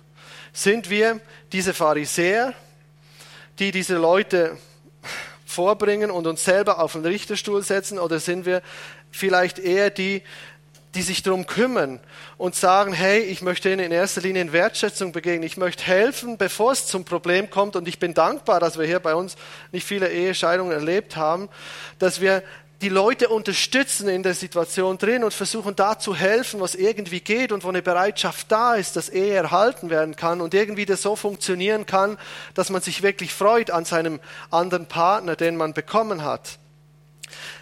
[0.52, 1.18] Sind wir
[1.50, 2.52] diese Pharisäer,
[3.58, 4.58] die diese Leute
[5.46, 7.98] vorbringen und uns selber auf den Richterstuhl setzen?
[7.98, 8.60] Oder sind wir
[9.10, 10.22] vielleicht eher die,
[10.94, 12.00] die sich darum kümmern
[12.38, 16.38] und sagen, hey, ich möchte ihnen in erster Linie in Wertschätzung begegnen, ich möchte helfen,
[16.38, 19.36] bevor es zum Problem kommt und ich bin dankbar, dass wir hier bei uns
[19.70, 21.48] nicht viele Ehescheidungen erlebt haben,
[21.98, 22.42] dass wir
[22.80, 27.50] die Leute unterstützen in der Situation drin und versuchen da zu helfen, was irgendwie geht
[27.50, 31.16] und wo eine Bereitschaft da ist, dass Ehe erhalten werden kann und irgendwie das so
[31.16, 32.18] funktionieren kann,
[32.54, 36.58] dass man sich wirklich freut an seinem anderen Partner, den man bekommen hat.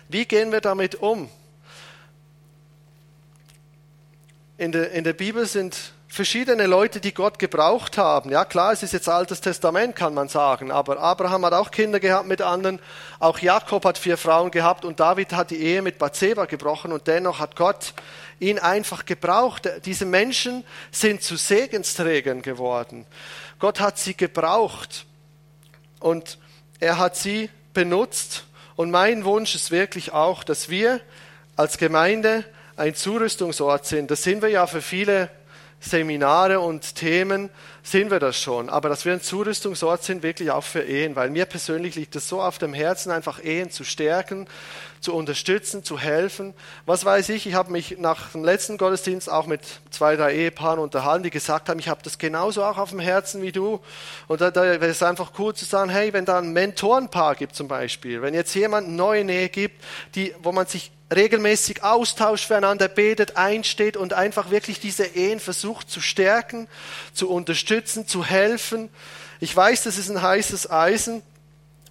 [0.08, 1.30] Wie gehen wir damit um?
[4.58, 5.76] In der, in der Bibel sind
[6.08, 8.30] verschiedene Leute, die Gott gebraucht haben.
[8.30, 12.00] Ja, klar, es ist jetzt Altes Testament, kann man sagen, aber Abraham hat auch Kinder
[12.00, 12.80] gehabt mit anderen,
[13.18, 17.06] auch Jakob hat vier Frauen gehabt und David hat die Ehe mit Bathseba gebrochen und
[17.06, 17.92] dennoch hat Gott
[18.40, 19.68] ihn einfach gebraucht.
[19.84, 23.04] Diese Menschen sind zu Segensträgern geworden.
[23.58, 25.04] Gott hat sie gebraucht
[26.00, 26.38] und
[26.80, 28.44] er hat sie benutzt.
[28.74, 31.00] Und mein Wunsch ist wirklich auch, dass wir
[31.56, 32.44] als Gemeinde
[32.76, 34.10] ein Zurüstungsort sind.
[34.10, 35.30] Das sind wir ja für viele
[35.80, 37.50] Seminare und Themen
[37.82, 38.68] sind wir das schon.
[38.68, 42.28] Aber dass wir ein Zurüstungsort sind, wirklich auch für Ehen, weil mir persönlich liegt es
[42.28, 44.46] so auf dem Herzen, einfach Ehen zu stärken,
[45.06, 46.52] zu unterstützen, zu helfen.
[46.84, 50.80] Was weiß ich, ich habe mich nach dem letzten Gottesdienst auch mit zwei, drei Ehepaaren
[50.80, 53.78] unterhalten, die gesagt haben, ich habe das genauso auch auf dem Herzen wie du.
[54.26, 57.54] Und da, da wäre es einfach cool zu sagen, hey, wenn da ein Mentorenpaar gibt
[57.54, 59.80] zum Beispiel, wenn jetzt jemand eine neue Nähe gibt,
[60.16, 65.88] die, wo man sich regelmäßig austauscht, füreinander betet, einsteht und einfach wirklich diese Ehen versucht
[65.88, 66.66] zu stärken,
[67.12, 68.88] zu unterstützen, zu helfen.
[69.38, 71.22] Ich weiß, das ist ein heißes Eisen,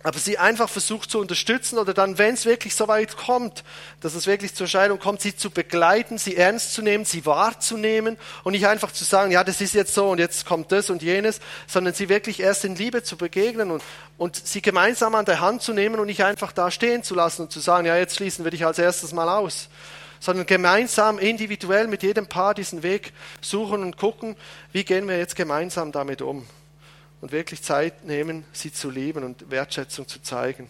[0.05, 3.63] aber sie einfach versucht zu unterstützen oder dann, wenn es wirklich so weit kommt,
[4.01, 8.15] dass es wirklich zur Scheidung kommt, sie zu begleiten, sie ernst zu nehmen, sie wahrzunehmen
[8.43, 11.01] und nicht einfach zu sagen, ja, das ist jetzt so und jetzt kommt das und
[11.01, 13.81] jenes, sondern sie wirklich erst in Liebe zu begegnen und,
[14.19, 17.41] und sie gemeinsam an der Hand zu nehmen und nicht einfach da stehen zu lassen
[17.41, 19.69] und zu sagen, ja, jetzt schließen wir dich als erstes mal aus,
[20.19, 24.35] sondern gemeinsam, individuell mit jedem Paar diesen Weg suchen und gucken,
[24.71, 26.45] wie gehen wir jetzt gemeinsam damit um
[27.25, 30.69] und wirklich Zeit nehmen, sie zu lieben und Wertschätzung zu zeigen.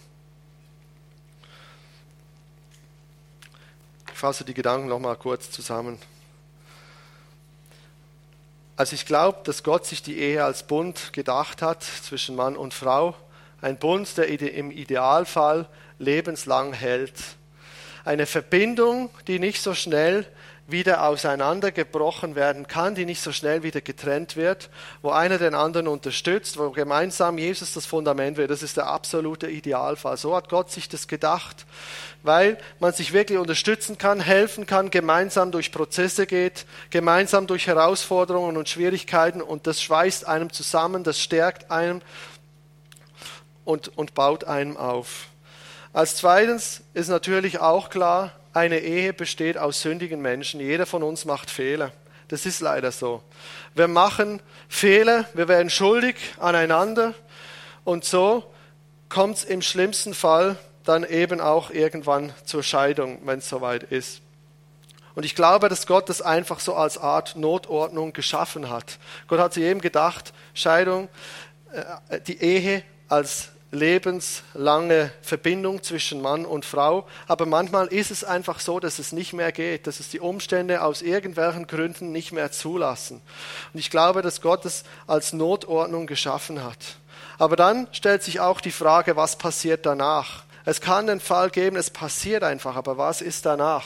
[4.13, 5.99] Ich fasse die Gedanken noch mal kurz zusammen.
[8.77, 12.73] Also ich glaube, dass Gott sich die Ehe als Bund gedacht hat zwischen Mann und
[12.73, 13.17] Frau.
[13.59, 15.67] Ein Bund, der im Idealfall
[15.99, 17.21] lebenslang hält.
[18.05, 20.25] Eine Verbindung, die nicht so schnell
[20.68, 24.70] wieder auseinandergebrochen werden kann, die nicht so schnell wieder getrennt wird,
[25.03, 28.49] wo einer den anderen unterstützt, wo gemeinsam Jesus das Fundament wird.
[28.49, 30.18] Das ist der absolute Idealfall.
[30.18, 31.68] So hat Gott sich das gedacht,
[32.24, 38.57] weil man sich wirklich unterstützen kann, helfen kann, gemeinsam durch Prozesse geht, gemeinsam durch Herausforderungen
[38.57, 42.01] und Schwierigkeiten und das schweißt einem zusammen, das stärkt einem
[43.66, 45.28] und, und baut einem auf.
[45.93, 50.61] Als zweitens ist natürlich auch klar, eine Ehe besteht aus sündigen Menschen.
[50.61, 51.91] Jeder von uns macht Fehler.
[52.29, 53.21] Das ist leider so.
[53.75, 57.13] Wir machen Fehler, wir werden schuldig aneinander
[57.83, 58.51] und so
[59.09, 64.21] kommt es im schlimmsten Fall dann eben auch irgendwann zur Scheidung, wenn es soweit ist.
[65.15, 68.99] Und ich glaube, dass Gott das einfach so als Art Notordnung geschaffen hat.
[69.27, 71.09] Gott hat sich eben gedacht, Scheidung,
[72.09, 77.07] äh, die Ehe als lebenslange Verbindung zwischen Mann und Frau.
[77.28, 80.82] Aber manchmal ist es einfach so, dass es nicht mehr geht, dass es die Umstände
[80.82, 83.22] aus irgendwelchen Gründen nicht mehr zulassen.
[83.74, 86.97] Und ich glaube, dass Gott es als Notordnung geschaffen hat.
[87.38, 90.43] Aber dann stellt sich auch die Frage, was passiert danach?
[90.63, 93.86] Es kann den Fall geben, es passiert einfach, aber was ist danach?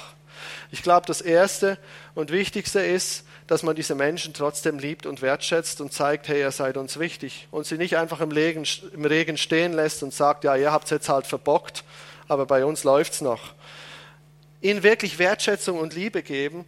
[0.71, 1.77] Ich glaube, das Erste
[2.15, 6.51] und Wichtigste ist, dass man diese Menschen trotzdem liebt und wertschätzt und zeigt, hey, ihr
[6.51, 7.47] seid uns wichtig.
[7.49, 10.83] Und sie nicht einfach im Regen, im Regen stehen lässt und sagt, ja, ihr habt
[10.83, 11.83] es jetzt halt verbockt,
[12.27, 13.55] aber bei uns läuft es noch.
[14.61, 16.65] Ihnen wirklich Wertschätzung und Liebe geben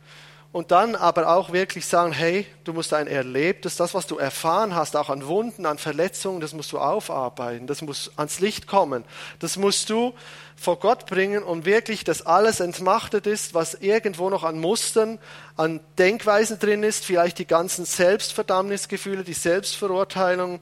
[0.51, 4.73] und dann aber auch wirklich sagen, hey, du musst ein Erlebtes, das, was du erfahren
[4.73, 9.05] hast, auch an Wunden, an Verletzungen, das musst du aufarbeiten, das muss ans Licht kommen.
[9.37, 10.15] Das musst du
[10.61, 15.17] vor Gott bringen und wirklich, dass alles entmachtet ist, was irgendwo noch an Mustern,
[15.57, 20.61] an Denkweisen drin ist, vielleicht die ganzen Selbstverdammnisgefühle, die Selbstverurteilung,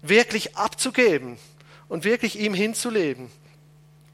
[0.00, 1.36] wirklich abzugeben
[1.88, 3.30] und wirklich ihm hinzuleben.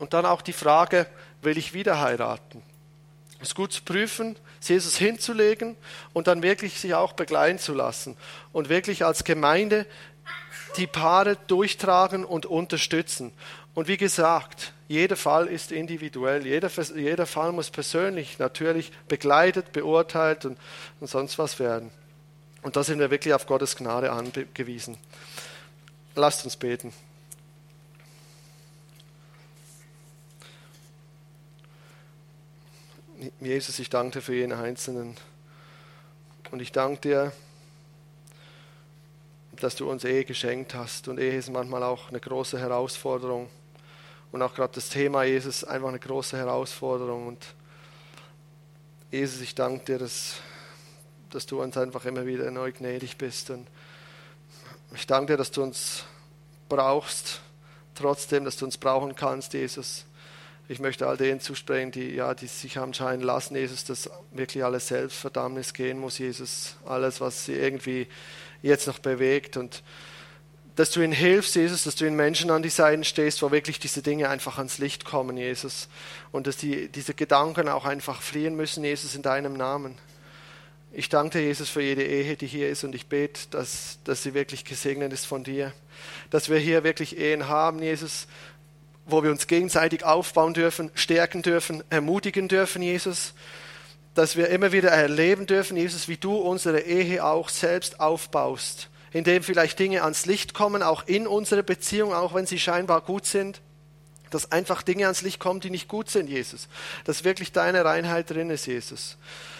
[0.00, 1.06] Und dann auch die Frage,
[1.40, 2.60] will ich wieder heiraten?
[3.40, 5.76] Es gut zu prüfen, Jesus hinzulegen
[6.12, 8.16] und dann wirklich sich auch begleiten zu lassen
[8.52, 9.86] und wirklich als Gemeinde
[10.76, 13.32] die Paare durchtragen und unterstützen.
[13.74, 20.44] Und wie gesagt, jeder Fall ist individuell, jeder, jeder Fall muss persönlich natürlich begleitet, beurteilt
[20.44, 20.58] und,
[21.00, 21.90] und sonst was werden.
[22.60, 24.98] Und da sind wir wirklich auf Gottes Gnade angewiesen.
[26.14, 26.92] Lasst uns beten.
[33.40, 35.16] Jesus, ich danke dir für jeden Einzelnen.
[36.50, 37.32] Und ich danke dir,
[39.52, 41.08] dass du uns Ehe geschenkt hast.
[41.08, 43.48] Und Ehe ist manchmal auch eine große Herausforderung.
[44.32, 47.26] Und auch gerade das Thema Jesus einfach eine große Herausforderung.
[47.28, 47.44] Und
[49.10, 50.36] Jesus, ich danke dir, dass,
[51.28, 53.50] dass du uns einfach immer wieder neu gnädig bist.
[53.50, 53.68] Und
[54.94, 56.04] ich danke dir, dass du uns
[56.70, 57.40] brauchst,
[57.94, 60.06] trotzdem, dass du uns brauchen kannst, Jesus.
[60.66, 64.64] Ich möchte all denen zusprechen, die, ja, die sich haben scheinen lassen, Jesus, dass wirklich
[64.64, 66.76] alles Selbstverdammnis gehen muss, Jesus.
[66.86, 68.06] Alles, was sie irgendwie
[68.62, 69.82] jetzt noch bewegt und
[70.74, 73.78] dass du ihnen hilfst, Jesus, dass du ihnen Menschen an die Seiten stehst, wo wirklich
[73.78, 75.88] diese Dinge einfach ans Licht kommen, Jesus.
[76.30, 79.98] Und dass die, diese Gedanken auch einfach fliehen müssen, Jesus, in deinem Namen.
[80.94, 84.22] Ich danke dir, Jesus, für jede Ehe, die hier ist und ich bete, dass, dass
[84.22, 85.72] sie wirklich gesegnet ist von dir.
[86.30, 88.26] Dass wir hier wirklich Ehen haben, Jesus,
[89.04, 93.34] wo wir uns gegenseitig aufbauen dürfen, stärken dürfen, ermutigen dürfen, Jesus.
[94.14, 99.24] Dass wir immer wieder erleben dürfen, Jesus, wie du unsere Ehe auch selbst aufbaust in
[99.24, 103.26] dem vielleicht Dinge ans Licht kommen, auch in unserer Beziehung, auch wenn sie scheinbar gut
[103.26, 103.60] sind,
[104.30, 106.68] dass einfach Dinge ans Licht kommen, die nicht gut sind, Jesus.
[107.04, 109.18] Dass wirklich deine Reinheit drin ist, Jesus.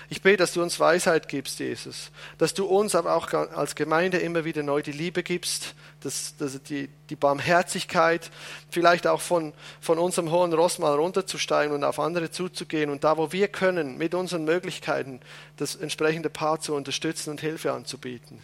[0.09, 2.11] Ich bete, dass du uns Weisheit gibst, Jesus.
[2.39, 6.63] Dass du uns aber auch als Gemeinde immer wieder neu die Liebe gibst, dass, dass
[6.63, 8.31] die, die Barmherzigkeit,
[8.71, 13.17] vielleicht auch von, von unserem hohen Ross mal runterzusteigen und auf andere zuzugehen und da,
[13.17, 15.21] wo wir können, mit unseren Möglichkeiten,
[15.57, 18.39] das entsprechende Paar zu unterstützen und Hilfe anzubieten.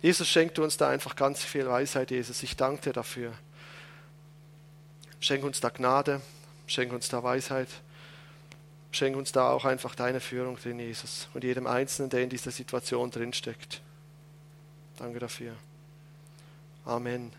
[0.00, 2.42] Jesus schenkt uns da einfach ganz viel Weisheit, Jesus.
[2.42, 3.32] Ich danke dir dafür.
[5.20, 6.20] Schenk uns da Gnade,
[6.66, 7.68] schenk uns da Weisheit,
[8.92, 11.28] schenk uns da auch einfach deine Führung drin, Jesus.
[11.34, 13.80] Und jedem Einzelnen, der in dieser Situation drinsteckt.
[14.96, 15.54] Danke dafür.
[16.84, 17.32] Amen.